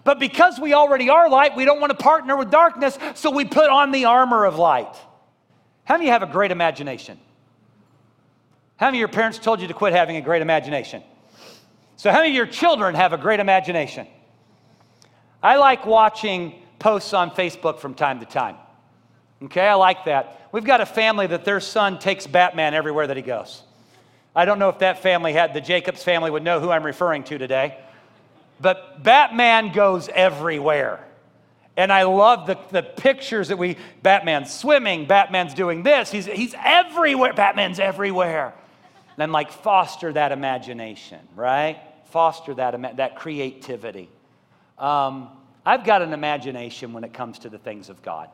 [0.05, 3.43] But because we already are light, we don't want to partner with darkness, so we
[3.43, 4.95] put on the armor of light.
[5.87, 7.17] How many have a great imagination?
[8.75, 11.01] How many of your parents told you to quit having a great imagination?
[11.95, 14.05] So, how many of your children have a great imagination?
[15.41, 18.57] I like watching posts on Facebook from time to time.
[19.41, 20.49] Okay, I like that.
[20.51, 23.63] We've got a family that their son takes Batman everywhere that he goes.
[24.35, 27.23] I don't know if that family had, the Jacobs family would know who I'm referring
[27.25, 27.77] to today.
[28.59, 31.06] But Batman goes everywhere.
[31.77, 36.55] And I love the, the pictures that we, Batman's swimming, Batman's doing this, he's, he's
[36.63, 38.53] everywhere, Batman's everywhere.
[39.19, 41.79] And like foster that imagination, right?
[42.05, 44.09] Foster that, that creativity.
[44.77, 45.29] Um,
[45.65, 48.29] I've got an imagination when it comes to the things of God.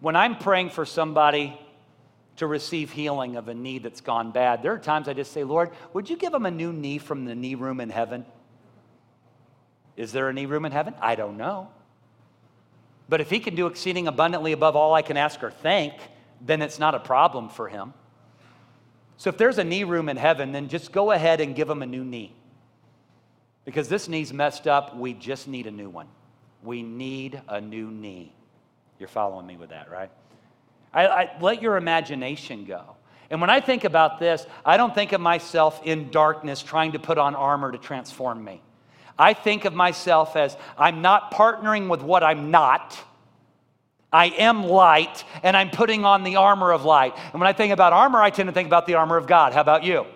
[0.00, 1.58] When I'm praying for somebody
[2.38, 4.62] to receive healing of a knee that's gone bad.
[4.62, 7.24] There are times I just say, Lord, would you give them a new knee from
[7.24, 8.24] the knee room in heaven?
[9.98, 10.94] Is there a knee room in heaven?
[11.00, 11.68] I don't know.
[13.08, 15.94] But if he can do exceeding abundantly above all I can ask or think,
[16.40, 17.92] then it's not a problem for him.
[19.16, 21.82] So if there's a knee room in heaven, then just go ahead and give him
[21.82, 22.32] a new knee.
[23.64, 26.06] Because this knee's messed up, we just need a new one.
[26.62, 28.32] We need a new knee.
[29.00, 30.10] You're following me with that, right?
[30.94, 32.96] I, I, let your imagination go.
[33.30, 37.00] And when I think about this, I don't think of myself in darkness trying to
[37.00, 38.62] put on armor to transform me.
[39.18, 42.96] I think of myself as I'm not partnering with what I'm not.
[44.12, 47.14] I am light, and I'm putting on the armor of light.
[47.32, 49.52] And when I think about armor, I tend to think about the armor of God.
[49.52, 50.06] How about you?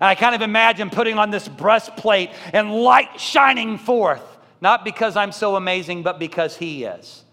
[0.00, 4.22] And I kind of imagine putting on this breastplate and light shining forth,
[4.60, 7.24] not because I'm so amazing, but because He is.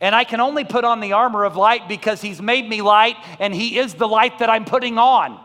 [0.00, 3.16] And I can only put on the armor of light because He's made me light
[3.38, 5.38] and He is the light that I'm putting on.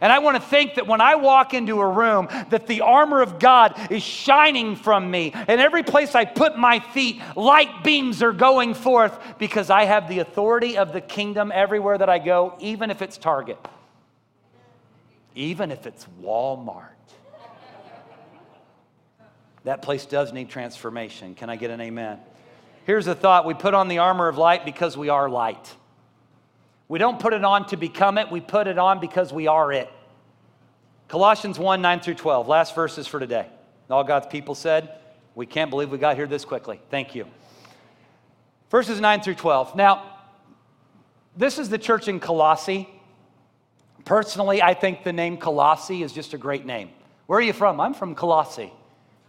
[0.00, 3.20] And I want to think that when I walk into a room, that the armor
[3.20, 5.32] of God is shining from me.
[5.34, 10.08] And every place I put my feet, light beams are going forth because I have
[10.08, 13.58] the authority of the kingdom everywhere that I go, even if it's Target,
[15.34, 16.86] even if it's Walmart.
[19.64, 21.34] That place does need transformation.
[21.34, 22.18] Can I get an amen?
[22.86, 25.74] Here's a thought we put on the armor of light because we are light.
[26.90, 29.72] We don't put it on to become it, we put it on because we are
[29.72, 29.88] it.
[31.06, 33.46] Colossians 1 9 through 12, last verses for today.
[33.88, 34.98] All God's people said,
[35.36, 36.80] We can't believe we got here this quickly.
[36.90, 37.28] Thank you.
[38.70, 39.76] Verses 9 through 12.
[39.76, 40.18] Now,
[41.36, 42.88] this is the church in Colossae.
[44.04, 46.90] Personally, I think the name Colossae is just a great name.
[47.28, 47.80] Where are you from?
[47.80, 48.72] I'm from Colossae.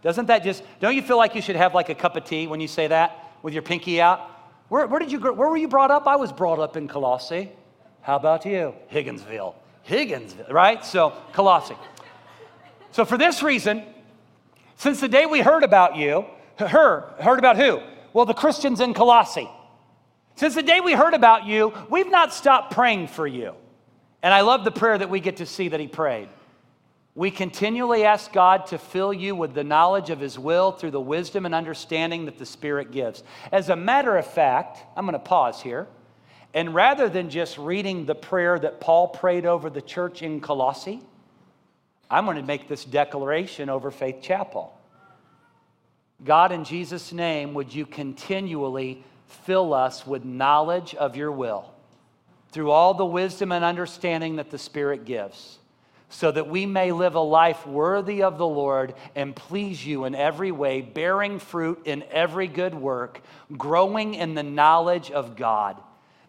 [0.02, 2.48] Doesn't that just, don't you feel like you should have like a cup of tea
[2.48, 3.22] when you say that?
[3.42, 4.31] with your pinky out?
[4.72, 6.06] Where, where, did you, where were you brought up?
[6.06, 7.52] I was brought up in Colossae.
[8.00, 8.74] How about you?
[8.90, 9.54] Higginsville.
[9.86, 10.82] Higginsville, right?
[10.82, 11.76] So, Colossae.
[12.90, 13.84] So, for this reason,
[14.76, 16.24] since the day we heard about you,
[16.56, 17.80] her, heard about who?
[18.14, 19.50] Well, the Christians in Colossae.
[20.36, 23.52] Since the day we heard about you, we've not stopped praying for you.
[24.22, 26.30] And I love the prayer that we get to see that he prayed.
[27.14, 31.00] We continually ask God to fill you with the knowledge of His will through the
[31.00, 33.22] wisdom and understanding that the Spirit gives.
[33.50, 35.88] As a matter of fact, I'm going to pause here.
[36.54, 41.00] And rather than just reading the prayer that Paul prayed over the church in Colossae,
[42.10, 44.78] I'm going to make this declaration over Faith Chapel.
[46.24, 49.02] God, in Jesus' name, would you continually
[49.44, 51.72] fill us with knowledge of your will
[52.50, 55.58] through all the wisdom and understanding that the Spirit gives,
[56.12, 60.14] so that we may live a life worthy of the Lord and please you in
[60.14, 63.22] every way, bearing fruit in every good work,
[63.56, 65.78] growing in the knowledge of God.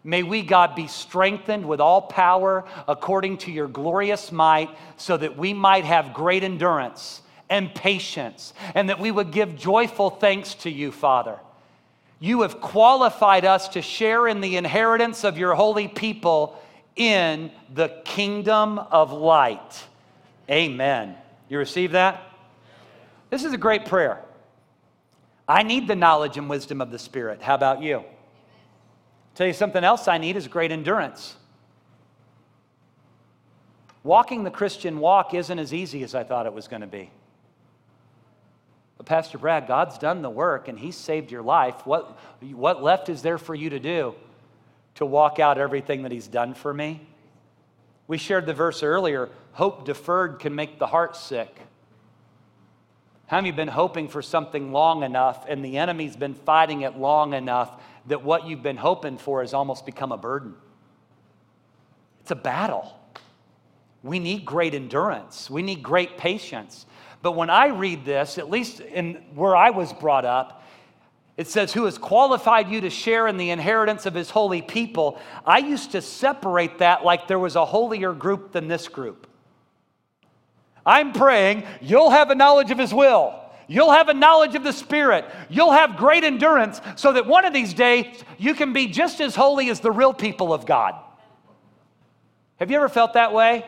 [0.02, 5.36] May we, God, be strengthened with all power according to your glorious might, so that
[5.36, 7.20] we might have great endurance
[7.50, 11.38] and patience, and that we would give joyful thanks to you, Father.
[12.20, 16.58] You have qualified us to share in the inheritance of your holy people
[16.96, 19.84] in the kingdom of light.
[20.50, 21.16] Amen.
[21.48, 22.22] You receive that?
[23.30, 24.20] This is a great prayer.
[25.48, 27.42] I need the knowledge and wisdom of the Spirit.
[27.42, 28.04] How about you?
[29.34, 31.36] Tell you something else I need is great endurance.
[34.02, 37.10] Walking the Christian walk isn't as easy as I thought it was going to be.
[38.96, 41.86] But Pastor Brad, God's done the work and He's saved your life.
[41.86, 42.16] What,
[42.52, 44.14] what left is there for you to do
[44.96, 47.06] to walk out everything that He's done for me?
[48.06, 51.60] We shared the verse earlier hope deferred can make the heart sick.
[53.30, 57.34] Of you been hoping for something long enough and the enemy's been fighting it long
[57.34, 60.54] enough that what you've been hoping for has almost become a burden?
[62.20, 62.98] It's a battle.
[64.02, 66.86] We need great endurance, we need great patience.
[67.22, 70.63] But when I read this, at least in where I was brought up,
[71.36, 75.18] it says, Who has qualified you to share in the inheritance of his holy people.
[75.44, 79.26] I used to separate that like there was a holier group than this group.
[80.86, 83.40] I'm praying you'll have a knowledge of his will.
[83.66, 85.24] You'll have a knowledge of the Spirit.
[85.48, 89.34] You'll have great endurance so that one of these days you can be just as
[89.34, 90.94] holy as the real people of God.
[92.56, 93.64] Have you ever felt that way?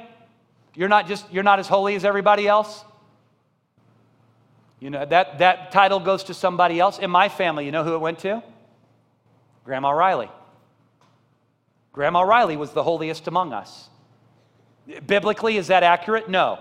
[0.75, 2.85] You're not just you're not as holy as everybody else?
[4.81, 6.99] You know, that, that title goes to somebody else.
[6.99, 8.43] In my family, you know who it went to?
[9.65, 10.31] Grandma Riley.
[11.93, 13.89] Grandma Riley was the holiest among us.
[15.07, 16.29] Biblically, is that accurate?
[16.29, 16.59] No.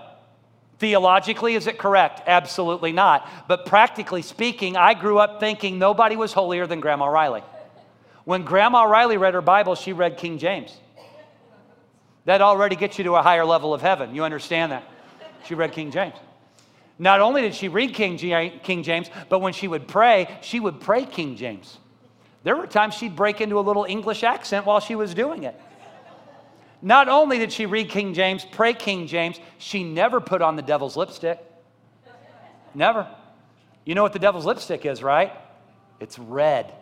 [0.78, 2.22] Theologically, is it correct?
[2.26, 3.28] Absolutely not.
[3.48, 7.42] But practically speaking, I grew up thinking nobody was holier than Grandma Riley.
[8.24, 10.76] When Grandma Riley read her Bible, she read King James.
[12.24, 14.14] That already gets you to a higher level of heaven.
[14.14, 14.82] You understand that?
[15.46, 16.16] She read King James.
[16.98, 18.16] Not only did she read King,
[18.62, 21.78] King James, but when she would pray, she would pray King James.
[22.42, 25.60] There were times she'd break into a little English accent while she was doing it.
[26.80, 30.62] Not only did she read King James, pray King James, she never put on the
[30.62, 31.38] devil's lipstick.
[32.74, 33.08] Never.
[33.84, 35.32] You know what the devil's lipstick is, right?
[36.00, 36.72] It's red.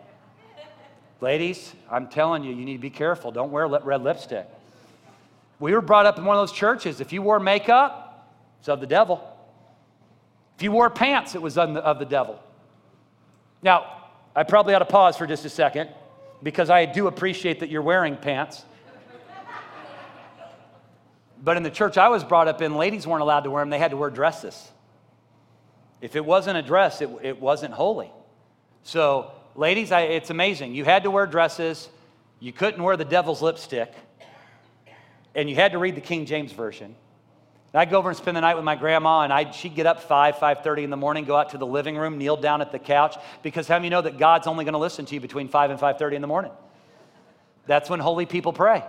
[1.21, 3.31] Ladies, I'm telling you, you need to be careful.
[3.31, 4.47] Don't wear red lipstick.
[5.59, 6.99] We were brought up in one of those churches.
[6.99, 9.34] If you wore makeup, it's of the devil.
[10.55, 12.39] If you wore pants, it was of the devil.
[13.61, 15.89] Now, I probably ought to pause for just a second
[16.43, 18.63] because I do appreciate that you're wearing pants.
[21.43, 23.69] but in the church I was brought up in, ladies weren't allowed to wear them,
[23.69, 24.71] they had to wear dresses.
[26.01, 28.11] If it wasn't a dress, it, it wasn't holy.
[28.83, 30.75] So, ladies, I, it's amazing.
[30.75, 31.89] You had to wear dresses,
[32.39, 33.91] you couldn't wear the devil's lipstick,
[35.33, 36.95] and you had to read the King James Version.
[37.75, 39.85] And I'd go over and spend the night with my grandma, and I'd, she'd get
[39.85, 42.71] up 5, 5.30 in the morning, go out to the living room, kneel down at
[42.71, 45.49] the couch, because how many know that God's only going to listen to you between
[45.49, 46.53] 5 and 5.30 in the morning?
[47.67, 48.85] That's when holy people pray.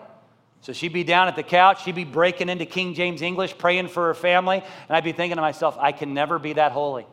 [0.60, 3.88] So she'd be down at the couch, she'd be breaking into King James English, praying
[3.88, 7.08] for her family, and I'd be thinking to myself, I can never be that holy.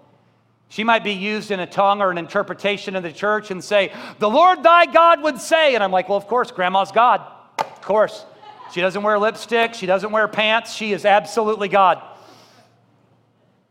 [0.69, 3.91] She might be used in a tongue or an interpretation of the church and say,
[4.19, 5.73] The Lord thy God would say.
[5.73, 7.21] And I'm like, Well, of course, grandma's God.
[7.57, 8.27] Of course.
[8.71, 9.73] She doesn't wear lipstick.
[9.73, 10.73] She doesn't wear pants.
[10.73, 12.01] She is absolutely God.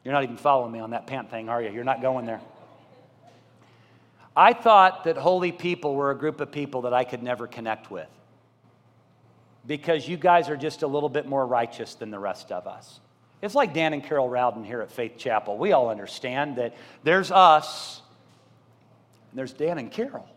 [0.04, 1.70] You're not even following me on that pant thing, are you?
[1.70, 2.40] You're not going there.
[4.36, 7.90] I thought that holy people were a group of people that I could never connect
[7.90, 8.08] with
[9.66, 13.00] because you guys are just a little bit more righteous than the rest of us.
[13.42, 15.58] It's like Dan and Carol Rowden here at Faith Chapel.
[15.58, 18.00] We all understand that there's us,
[19.30, 20.28] and there's Dan and Carol.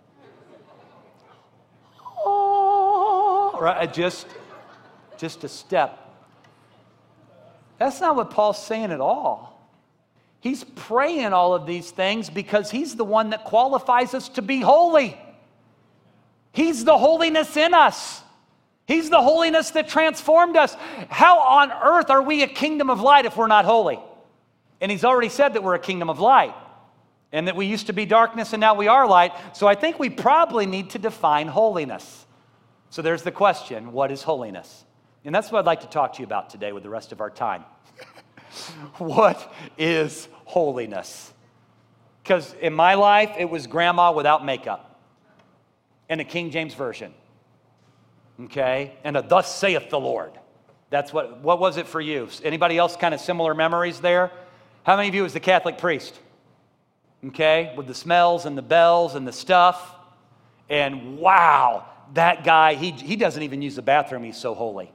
[2.18, 3.92] Oh, right?
[3.94, 4.28] Just
[5.18, 6.00] just a step.
[7.78, 9.56] That's not what Paul's saying at all.
[10.40, 14.62] He's praying all of these things because he's the one that qualifies us to be
[14.62, 15.18] holy.
[16.52, 18.22] He's the holiness in us.
[18.88, 20.76] He's the holiness that transformed us.
[21.10, 24.00] How on earth are we a kingdom of light if we're not holy?
[24.80, 26.54] And he's already said that we're a kingdom of light
[27.32, 29.32] and that we used to be darkness and now we are light.
[29.54, 32.26] So I think we probably need to define holiness.
[32.92, 34.86] So there's the question what is holiness?
[35.26, 37.20] And that's what I'd like to talk to you about today with the rest of
[37.20, 37.66] our time.
[39.00, 41.34] what is holiness?
[42.22, 45.00] Because in my life, it was grandma without makeup
[46.10, 47.12] in the King James Version.
[48.44, 48.94] Okay?
[49.04, 50.32] And a thus saith the Lord.
[50.92, 52.30] That's what, what was it for you?
[52.44, 54.32] Anybody else kind of similar memories there?
[54.84, 56.20] How many of you was the Catholic priest?
[57.26, 57.74] Okay?
[57.76, 59.96] With the smells and the bells and the stuff.
[60.70, 64.24] And wow, that guy, he, he doesn't even use the bathroom.
[64.24, 64.92] He's so holy.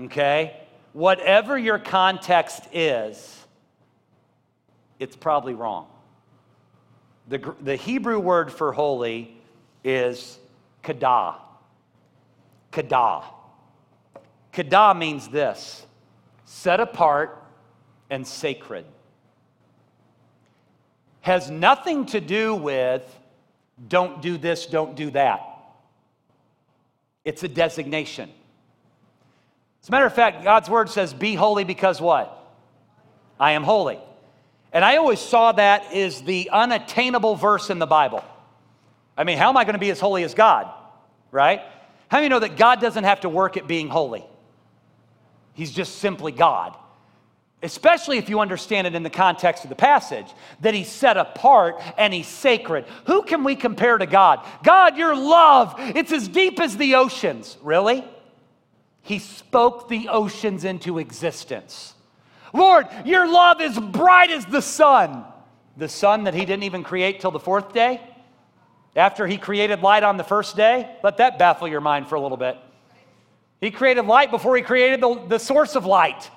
[0.00, 0.56] Okay?
[0.92, 3.46] Whatever your context is,
[4.98, 5.88] it's probably wrong.
[7.28, 9.36] The, the Hebrew word for holy
[9.84, 10.38] is
[10.82, 11.36] kadah.
[12.72, 13.24] Kadah.
[14.52, 15.84] Kadah means this
[16.44, 17.42] set apart
[18.08, 18.84] and sacred.
[21.20, 23.02] Has nothing to do with
[23.88, 25.40] don't do this, don't do that.
[27.24, 28.30] It's a designation.
[29.86, 32.36] As a matter of fact, God's word says, Be holy because what?
[33.38, 34.00] I am holy.
[34.72, 38.24] And I always saw that as the unattainable verse in the Bible.
[39.16, 40.68] I mean, how am I going to be as holy as God?
[41.30, 41.60] Right?
[42.08, 44.26] How many know that God doesn't have to work at being holy?
[45.54, 46.76] He's just simply God.
[47.62, 50.26] Especially if you understand it in the context of the passage,
[50.62, 52.86] that he's set apart and he's sacred.
[53.04, 54.44] Who can we compare to God?
[54.64, 57.56] God, your love, it's as deep as the oceans.
[57.62, 58.04] Really?
[59.06, 61.94] He spoke the oceans into existence.
[62.52, 65.24] Lord, your love is bright as the sun.
[65.76, 68.00] The sun that he didn't even create till the fourth day?
[68.96, 70.90] After he created light on the first day?
[71.04, 72.56] Let that baffle your mind for a little bit.
[73.60, 76.28] He created light before he created the, the source of light.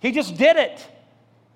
[0.00, 0.86] He just did it.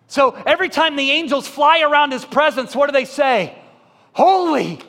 [0.06, 3.56] So every time the angels fly around his presence, what do they say?
[4.12, 4.80] Holy,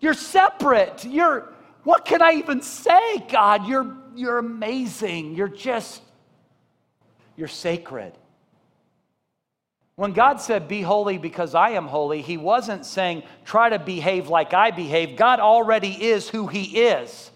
[0.00, 1.04] you're separate.
[1.04, 1.52] You're,
[1.82, 3.66] what can I even say, God?
[3.66, 5.34] You're, you're amazing.
[5.34, 6.02] You're just,
[7.36, 8.12] you're sacred.
[9.96, 14.28] When God said, Be holy because I am holy, He wasn't saying, Try to behave
[14.28, 15.16] like I behave.
[15.16, 17.30] God already is who He is.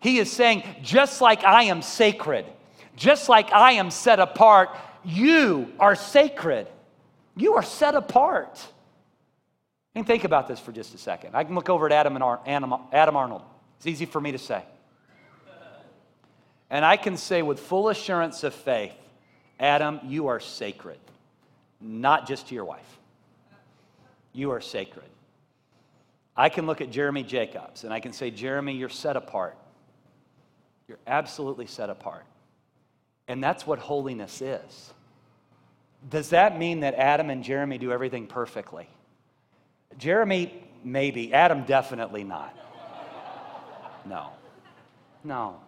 [0.00, 2.46] He is saying, Just like I am sacred,
[2.96, 4.70] just like I am set apart,
[5.04, 6.66] you are sacred.
[7.36, 8.64] You are set apart.
[9.94, 11.34] And think about this for just a second.
[11.34, 13.42] I can look over at Adam, and Ar- Adam Arnold.
[13.76, 14.62] It's easy for me to say.
[16.72, 18.94] And I can say with full assurance of faith,
[19.60, 20.98] Adam, you are sacred
[21.82, 22.98] not just to your wife.
[24.32, 25.04] You are sacred.
[26.36, 29.56] I can look at Jeremy Jacobs and I can say, Jeremy, you're set apart.
[30.88, 32.24] You're absolutely set apart.
[33.28, 34.92] And that's what holiness is.
[36.08, 38.88] Does that mean that Adam and Jeremy do everything perfectly?
[39.98, 41.34] Jeremy, maybe.
[41.34, 42.56] Adam, definitely not.
[44.06, 44.30] No.
[45.22, 45.60] No.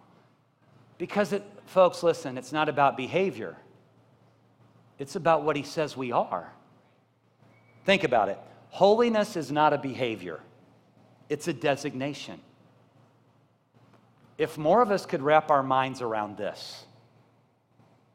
[0.97, 3.57] Because, it, folks, listen, it's not about behavior.
[4.97, 6.51] It's about what he says we are.
[7.85, 8.39] Think about it.
[8.69, 10.39] Holiness is not a behavior,
[11.29, 12.39] it's a designation.
[14.37, 16.83] If more of us could wrap our minds around this,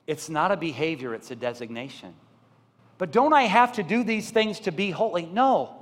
[0.07, 2.15] it's not a behavior, it's a designation.
[2.99, 5.25] But don't I have to do these things to be holy?
[5.25, 5.77] No.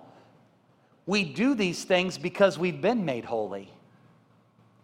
[1.07, 3.73] We do these things because we've been made holy.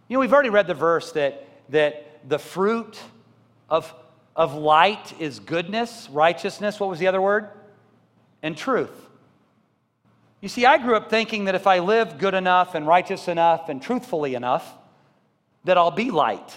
[0.09, 2.99] You know, we've already read the verse that, that the fruit
[3.69, 3.93] of
[4.37, 6.81] of light is goodness, righteousness.
[6.81, 7.49] What was the other word?
[8.43, 8.91] And truth.
[10.41, 13.69] You see, I grew up thinking that if I live good enough and righteous enough
[13.69, 14.75] and truthfully enough,
[15.65, 16.57] that I'll be light.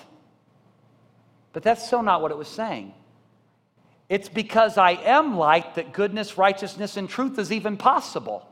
[1.54, 2.94] But that's so not what it was saying.
[4.10, 8.48] It's because I am light that goodness, righteousness, and truth is even possible.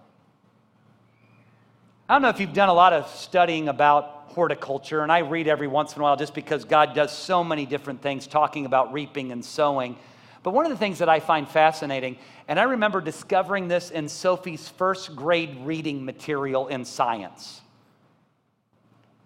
[2.08, 5.47] I don't know if you've done a lot of studying about horticulture, and I read
[5.47, 8.93] every once in a while just because God does so many different things talking about
[8.93, 9.97] reaping and sowing.
[10.43, 12.17] But one of the things that I find fascinating,
[12.47, 17.61] and I remember discovering this in Sophie's first grade reading material in science.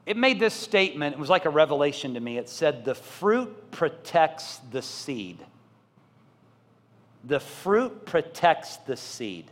[0.06, 2.38] It made this statement, it was like a revelation to me.
[2.38, 5.38] It said, The fruit protects the seed.
[7.24, 9.52] The fruit protects the seed.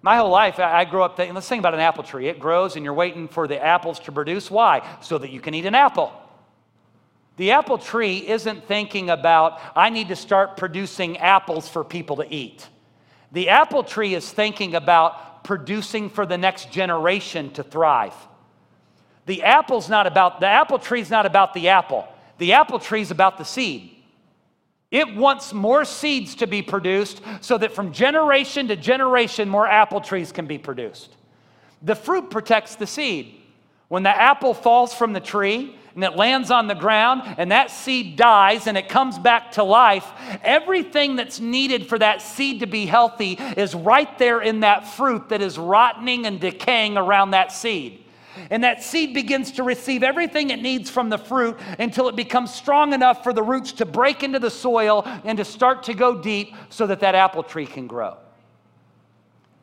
[0.00, 2.28] My whole life, I grew up thinking, let's think about an apple tree.
[2.28, 4.50] It grows and you're waiting for the apples to produce.
[4.50, 4.86] Why?
[5.02, 6.12] So that you can eat an apple.
[7.36, 12.32] The apple tree isn't thinking about, I need to start producing apples for people to
[12.32, 12.68] eat.
[13.32, 18.14] The apple tree is thinking about producing for the next generation to thrive.
[19.26, 22.08] The apple's not about, the apple tree's not about the apple.
[22.38, 23.94] The apple tree's about the seed.
[24.90, 30.00] It wants more seeds to be produced so that from generation to generation, more apple
[30.00, 31.14] trees can be produced.
[31.82, 33.34] The fruit protects the seed.
[33.88, 37.70] When the apple falls from the tree and it lands on the ground and that
[37.70, 40.06] seed dies and it comes back to life,
[40.42, 45.28] everything that's needed for that seed to be healthy is right there in that fruit
[45.28, 48.04] that is rotting and decaying around that seed.
[48.50, 52.52] And that seed begins to receive everything it needs from the fruit until it becomes
[52.52, 56.20] strong enough for the roots to break into the soil and to start to go
[56.20, 58.16] deep so that that apple tree can grow.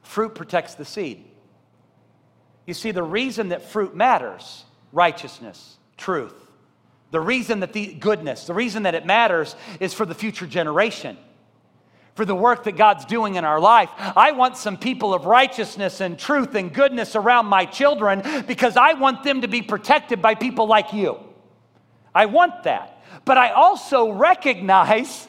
[0.04, 1.24] Fruit protects the seed.
[2.66, 6.34] You see, the reason that fruit matters righteousness, truth.
[7.12, 11.18] The reason that the goodness, the reason that it matters is for the future generation
[12.16, 13.90] for the work that God's doing in our life.
[13.98, 18.94] I want some people of righteousness and truth and goodness around my children because I
[18.94, 21.20] want them to be protected by people like you.
[22.14, 23.02] I want that.
[23.26, 25.28] But I also recognize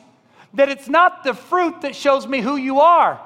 [0.55, 3.21] that it's not the fruit that shows me who you are.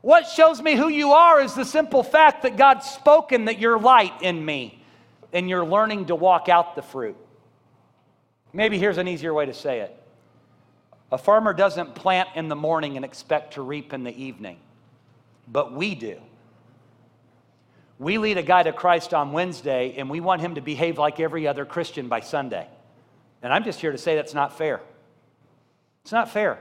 [0.00, 3.78] What shows me who you are is the simple fact that God's spoken that you're
[3.78, 4.82] light in me
[5.34, 7.16] and you're learning to walk out the fruit.
[8.54, 9.99] Maybe here's an easier way to say it
[11.12, 14.58] a farmer doesn't plant in the morning and expect to reap in the evening,
[15.48, 16.20] but we do.
[17.98, 21.20] We lead a guy to Christ on Wednesday, and we want him to behave like
[21.20, 22.66] every other Christian by Sunday.
[23.42, 24.80] And I'm just here to say that's not fair.
[26.02, 26.58] It's not fair.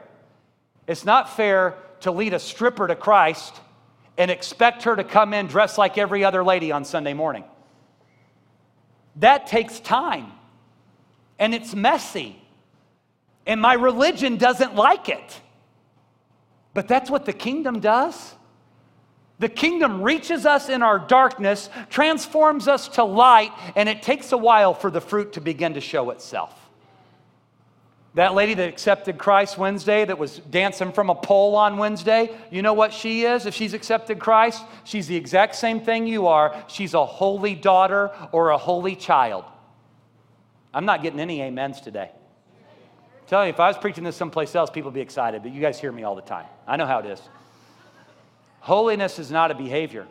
[0.88, 3.56] It's not fair to lead a stripper to Christ
[4.18, 7.44] and expect her to come in dressed like every other lady on Sunday morning.
[9.18, 10.32] That takes time,
[11.38, 12.39] and it's messy
[13.50, 15.42] and my religion doesn't like it.
[16.76, 18.36] But that's what the kingdom does.
[19.40, 24.38] The kingdom reaches us in our darkness, transforms us to light, and it takes a
[24.38, 26.70] while for the fruit to begin to show itself.
[28.14, 32.62] That lady that accepted Christ Wednesday, that was dancing from a pole on Wednesday, you
[32.62, 34.64] know what she is if she's accepted Christ?
[34.84, 36.64] She's the exact same thing you are.
[36.68, 39.44] She's a holy daughter or a holy child.
[40.72, 42.12] I'm not getting any amens today
[43.30, 45.62] tell you, if I was preaching this someplace else, people would be excited, but you
[45.62, 46.48] guys hear me all the time.
[46.68, 47.22] I know how it is.
[48.60, 50.08] Holiness is not a behavior.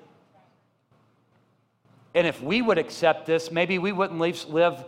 [2.14, 4.84] And if we would accept this, maybe we wouldn't live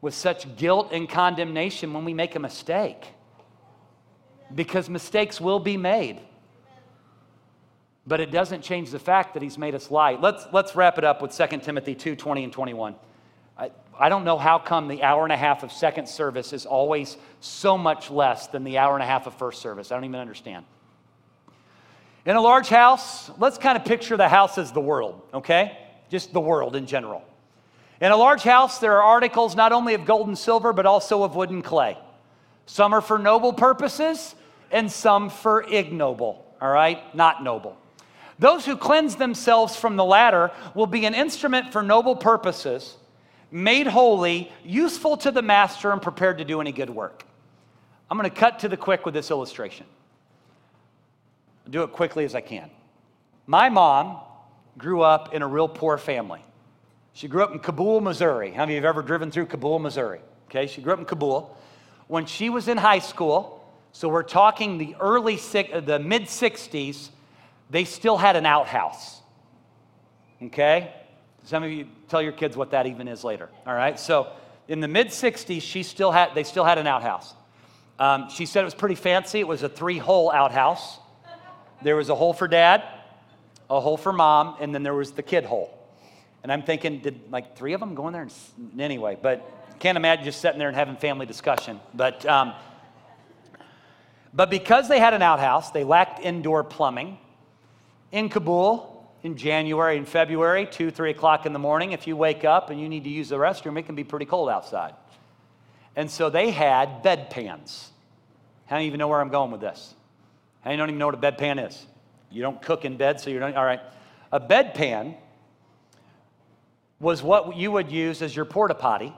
[0.00, 3.08] with such guilt and condemnation when we make a mistake.
[4.54, 6.20] Because mistakes will be made.
[8.06, 10.20] But it doesn't change the fact that he's made us light.
[10.20, 12.94] Let's, let's wrap it up with 2 Timothy 2 20 and 21.
[14.00, 17.16] I don't know how come the hour and a half of second service is always
[17.40, 19.90] so much less than the hour and a half of first service.
[19.90, 20.64] I don't even understand.
[22.24, 25.76] In a large house, let's kind of picture the house as the world, okay?
[26.10, 27.24] Just the world in general.
[28.00, 31.24] In a large house, there are articles not only of gold and silver, but also
[31.24, 31.98] of wood and clay.
[32.66, 34.36] Some are for noble purposes,
[34.70, 37.02] and some for ignoble, all right?
[37.16, 37.76] Not noble.
[38.38, 42.96] Those who cleanse themselves from the latter will be an instrument for noble purposes
[43.50, 47.24] made holy, useful to the master, and prepared to do any good work.
[48.10, 49.86] I'm going to cut to the quick with this illustration.
[51.66, 52.70] I'll do it quickly as I can.
[53.46, 54.18] My mom
[54.76, 56.42] grew up in a real poor family.
[57.12, 58.50] She grew up in Cabool, Missouri.
[58.50, 60.20] How many of you have ever driven through Cabool, Missouri?
[60.48, 61.50] Okay, she grew up in Cabool.
[62.06, 63.58] When she was in high school,
[63.92, 67.10] so we're talking the early, uh, the mid 60s,
[67.70, 69.20] they still had an outhouse.
[70.42, 70.94] Okay?
[71.44, 73.48] Some of you tell your kids what that even is later.
[73.66, 73.98] All right.
[73.98, 74.32] So
[74.68, 77.34] in the mid 60s, she still had, they still had an outhouse.
[77.98, 79.40] Um, she said it was pretty fancy.
[79.40, 80.98] It was a three hole outhouse.
[81.82, 82.84] There was a hole for dad,
[83.70, 85.74] a hole for mom, and then there was the kid hole.
[86.42, 88.22] And I'm thinking, did like three of them go in there?
[88.22, 89.44] And, anyway, but
[89.78, 91.80] can't imagine just sitting there and having family discussion.
[91.94, 92.54] But, um,
[94.34, 97.18] but because they had an outhouse, they lacked indoor plumbing.
[98.12, 98.97] In Cabool,
[99.28, 102.80] in January and February, 2, 3 o'clock in the morning, if you wake up and
[102.80, 104.94] you need to use the restroom, it can be pretty cold outside.
[105.96, 107.88] And so they had bedpans.
[108.64, 109.94] How do you even know where I'm going with this?
[110.64, 111.86] You don't even know what a bedpan is?
[112.30, 113.80] You don't cook in bed, so you're not, all right.
[114.32, 115.14] A bedpan
[116.98, 119.12] was what you would use as your porta potty.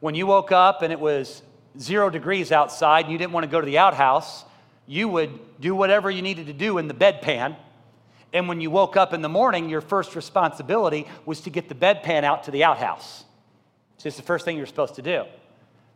[0.00, 1.42] When you woke up and it was
[1.78, 4.44] zero degrees outside and you didn't want to go to the outhouse,
[4.86, 7.56] you would do whatever you needed to do in the bedpan
[8.32, 11.74] and when you woke up in the morning, your first responsibility was to get the
[11.74, 13.24] bedpan out to the outhouse.
[14.04, 15.24] It's the first thing you're supposed to do.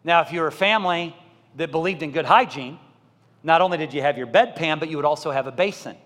[0.05, 1.17] Now, if you're a family
[1.57, 2.79] that believed in good hygiene,
[3.43, 5.97] not only did you have your bedpan, but you would also have a basin.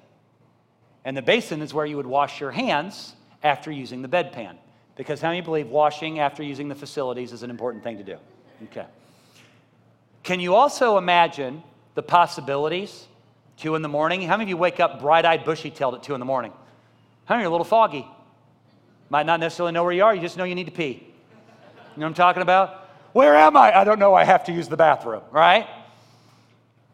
[1.05, 4.57] And the basin is where you would wash your hands after using the bedpan.
[4.97, 8.17] Because how many believe washing after using the facilities is an important thing to do?
[8.65, 8.87] Okay.
[10.23, 11.63] Can you also imagine
[11.95, 13.07] the possibilities
[13.61, 14.23] Two in the morning.
[14.23, 16.51] How many of you wake up bright eyed, bushy tailed at two in the morning?
[17.27, 18.07] How many are a little foggy?
[19.11, 20.87] Might not necessarily know where you are, you just know you need to pee.
[20.87, 22.89] You know what I'm talking about?
[23.13, 23.77] Where am I?
[23.77, 25.69] I don't know, I have to use the bathroom, right?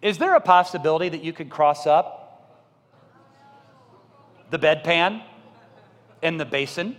[0.03, 2.59] Is there a possibility that you could cross up
[4.51, 5.23] the bedpan
[6.21, 6.97] and the basin?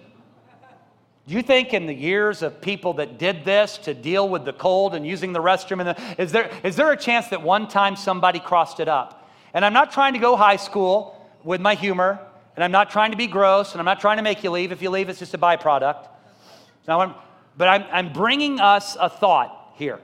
[1.28, 4.54] Do you think in the years of people that did this to deal with the
[4.54, 7.68] cold and using the restroom, and the, is, there, is there a chance that one
[7.68, 9.17] time somebody crossed it up?
[9.54, 12.20] And I'm not trying to go high school with my humor,
[12.56, 14.72] and I'm not trying to be gross, and I'm not trying to make you leave.
[14.72, 16.08] If you leave, it's just a byproduct.
[16.88, 17.16] Now, I'm,
[17.58, 20.00] but I'm, I'm bringing us a thought here.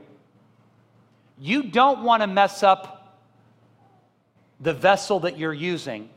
[1.37, 3.21] You don't want to mess up
[4.59, 6.09] the vessel that you're using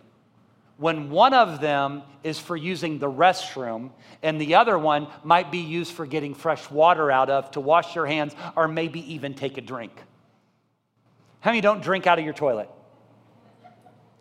[0.77, 3.91] when one of them is for using the restroom
[4.23, 7.95] and the other one might be used for getting fresh water out of to wash
[7.95, 9.93] your hands or maybe even take a drink.
[11.41, 12.69] How many don't drink out of your toilet?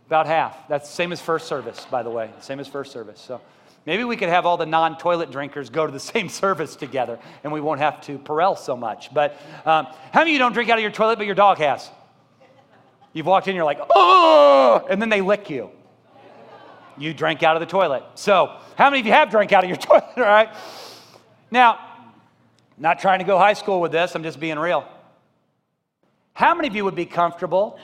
[0.08, 0.68] About half.
[0.68, 2.30] That's the same as first service, by the way.
[2.40, 3.20] Same as first service.
[3.20, 3.42] So
[3.86, 7.20] maybe we could have all the non toilet drinkers go to the same service together
[7.44, 9.14] and we won't have to Perel so much.
[9.14, 9.34] But
[9.66, 11.90] um, how many of you don't drink out of your toilet, but your dog has?
[13.14, 15.72] You've walked in, you're like, oh, and then they lick you.
[16.98, 18.04] You drank out of the toilet.
[18.16, 20.50] So, how many of you have drank out of your toilet, all right?
[21.50, 21.80] Now,
[22.78, 24.86] not trying to go high school with this, I'm just being real.
[26.34, 27.80] How many of you would be comfortable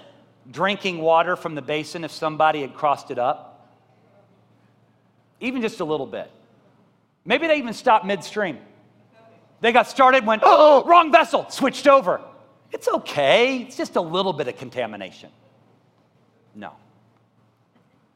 [0.49, 3.69] drinking water from the basin if somebody had crossed it up?
[5.39, 6.31] Even just a little bit.
[7.25, 8.57] Maybe they even stopped midstream.
[9.59, 12.21] They got started, went, oh, wrong vessel, switched over.
[12.71, 15.29] It's okay, it's just a little bit of contamination.
[16.55, 16.73] No.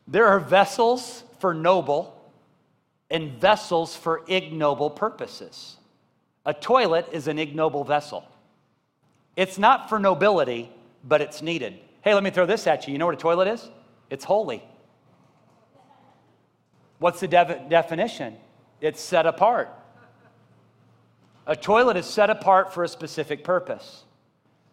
[0.08, 2.16] There are vessels for noble
[3.10, 5.78] and vessels for ignoble purposes.
[6.46, 8.24] A toilet is an ignoble vessel.
[9.36, 10.72] It's not for nobility,
[11.04, 11.80] but it's needed.
[12.06, 12.94] Hey, let me throw this at you.
[12.94, 13.70] You know what a toilet is?
[14.10, 14.64] It's holy.
[17.00, 18.38] What's the de- definition?
[18.80, 19.70] It's set apart.
[21.46, 24.06] A toilet is set apart for a specific purpose,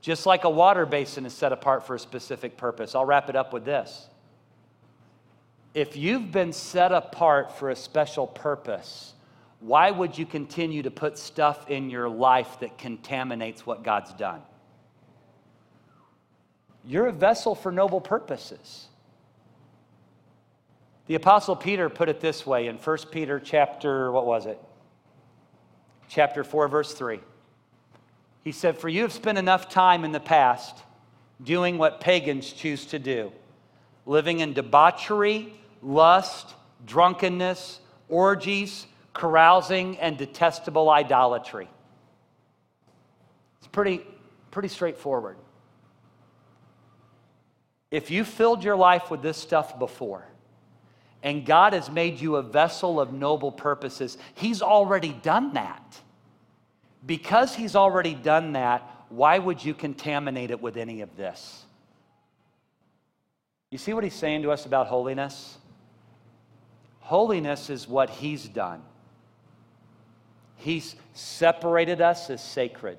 [0.00, 2.94] just like a water basin is set apart for a specific purpose.
[2.94, 4.06] I'll wrap it up with this
[5.74, 9.14] if you've been set apart for a special purpose,
[9.60, 14.42] why would you continue to put stuff in your life that contaminates what God's done?
[16.84, 18.88] You're a vessel for noble purposes.
[21.06, 24.58] The apostle Peter put it this way in 1 Peter chapter what was it?
[26.08, 27.20] Chapter 4 verse 3.
[28.42, 30.82] He said, "For you have spent enough time in the past
[31.42, 33.32] doing what pagans choose to do,
[34.04, 36.54] living in debauchery lust,
[36.86, 41.68] drunkenness, orgies, carousing, and detestable idolatry.
[43.58, 44.02] It's pretty,
[44.50, 45.36] pretty straightforward.
[47.92, 50.26] If you filled your life with this stuff before,
[51.22, 56.00] and God has made you a vessel of noble purposes, He's already done that.
[57.04, 61.64] Because He's already done that, why would you contaminate it with any of this?
[63.70, 65.58] You see what He's saying to us about holiness?
[67.00, 68.82] Holiness is what He's done.
[70.56, 72.96] He's separated us as sacred.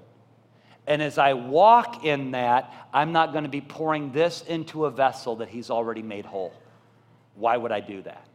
[0.85, 4.91] And as I walk in that, I'm not going to be pouring this into a
[4.91, 6.53] vessel that He's already made whole.
[7.35, 8.25] Why would I do that?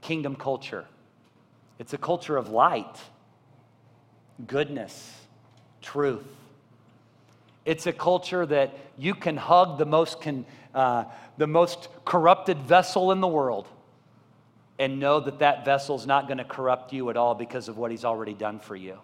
[0.00, 0.86] Kingdom culture.
[1.78, 2.96] It's a culture of light,
[4.46, 5.12] goodness,
[5.82, 6.24] truth.
[7.64, 11.04] It's a culture that you can hug the most, con, uh,
[11.36, 13.66] the most corrupted vessel in the world
[14.78, 17.78] and know that that vessel is not going to corrupt you at all because of
[17.78, 18.98] what he's already done for you.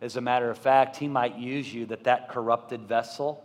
[0.00, 3.44] As a matter of fact, he might use you that that corrupted vessel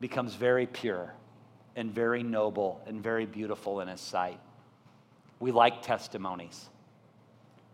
[0.00, 1.14] becomes very pure
[1.74, 4.38] and very noble and very beautiful in his sight.
[5.40, 6.68] We like testimonies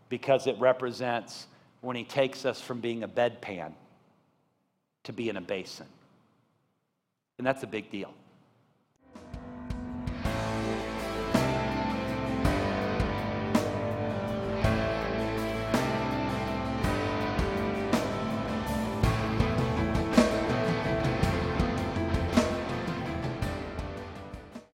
[0.09, 1.47] because it represents
[1.81, 3.73] when he takes us from being a bedpan
[5.03, 5.87] to being a basin.
[7.37, 8.13] And that's a big deal.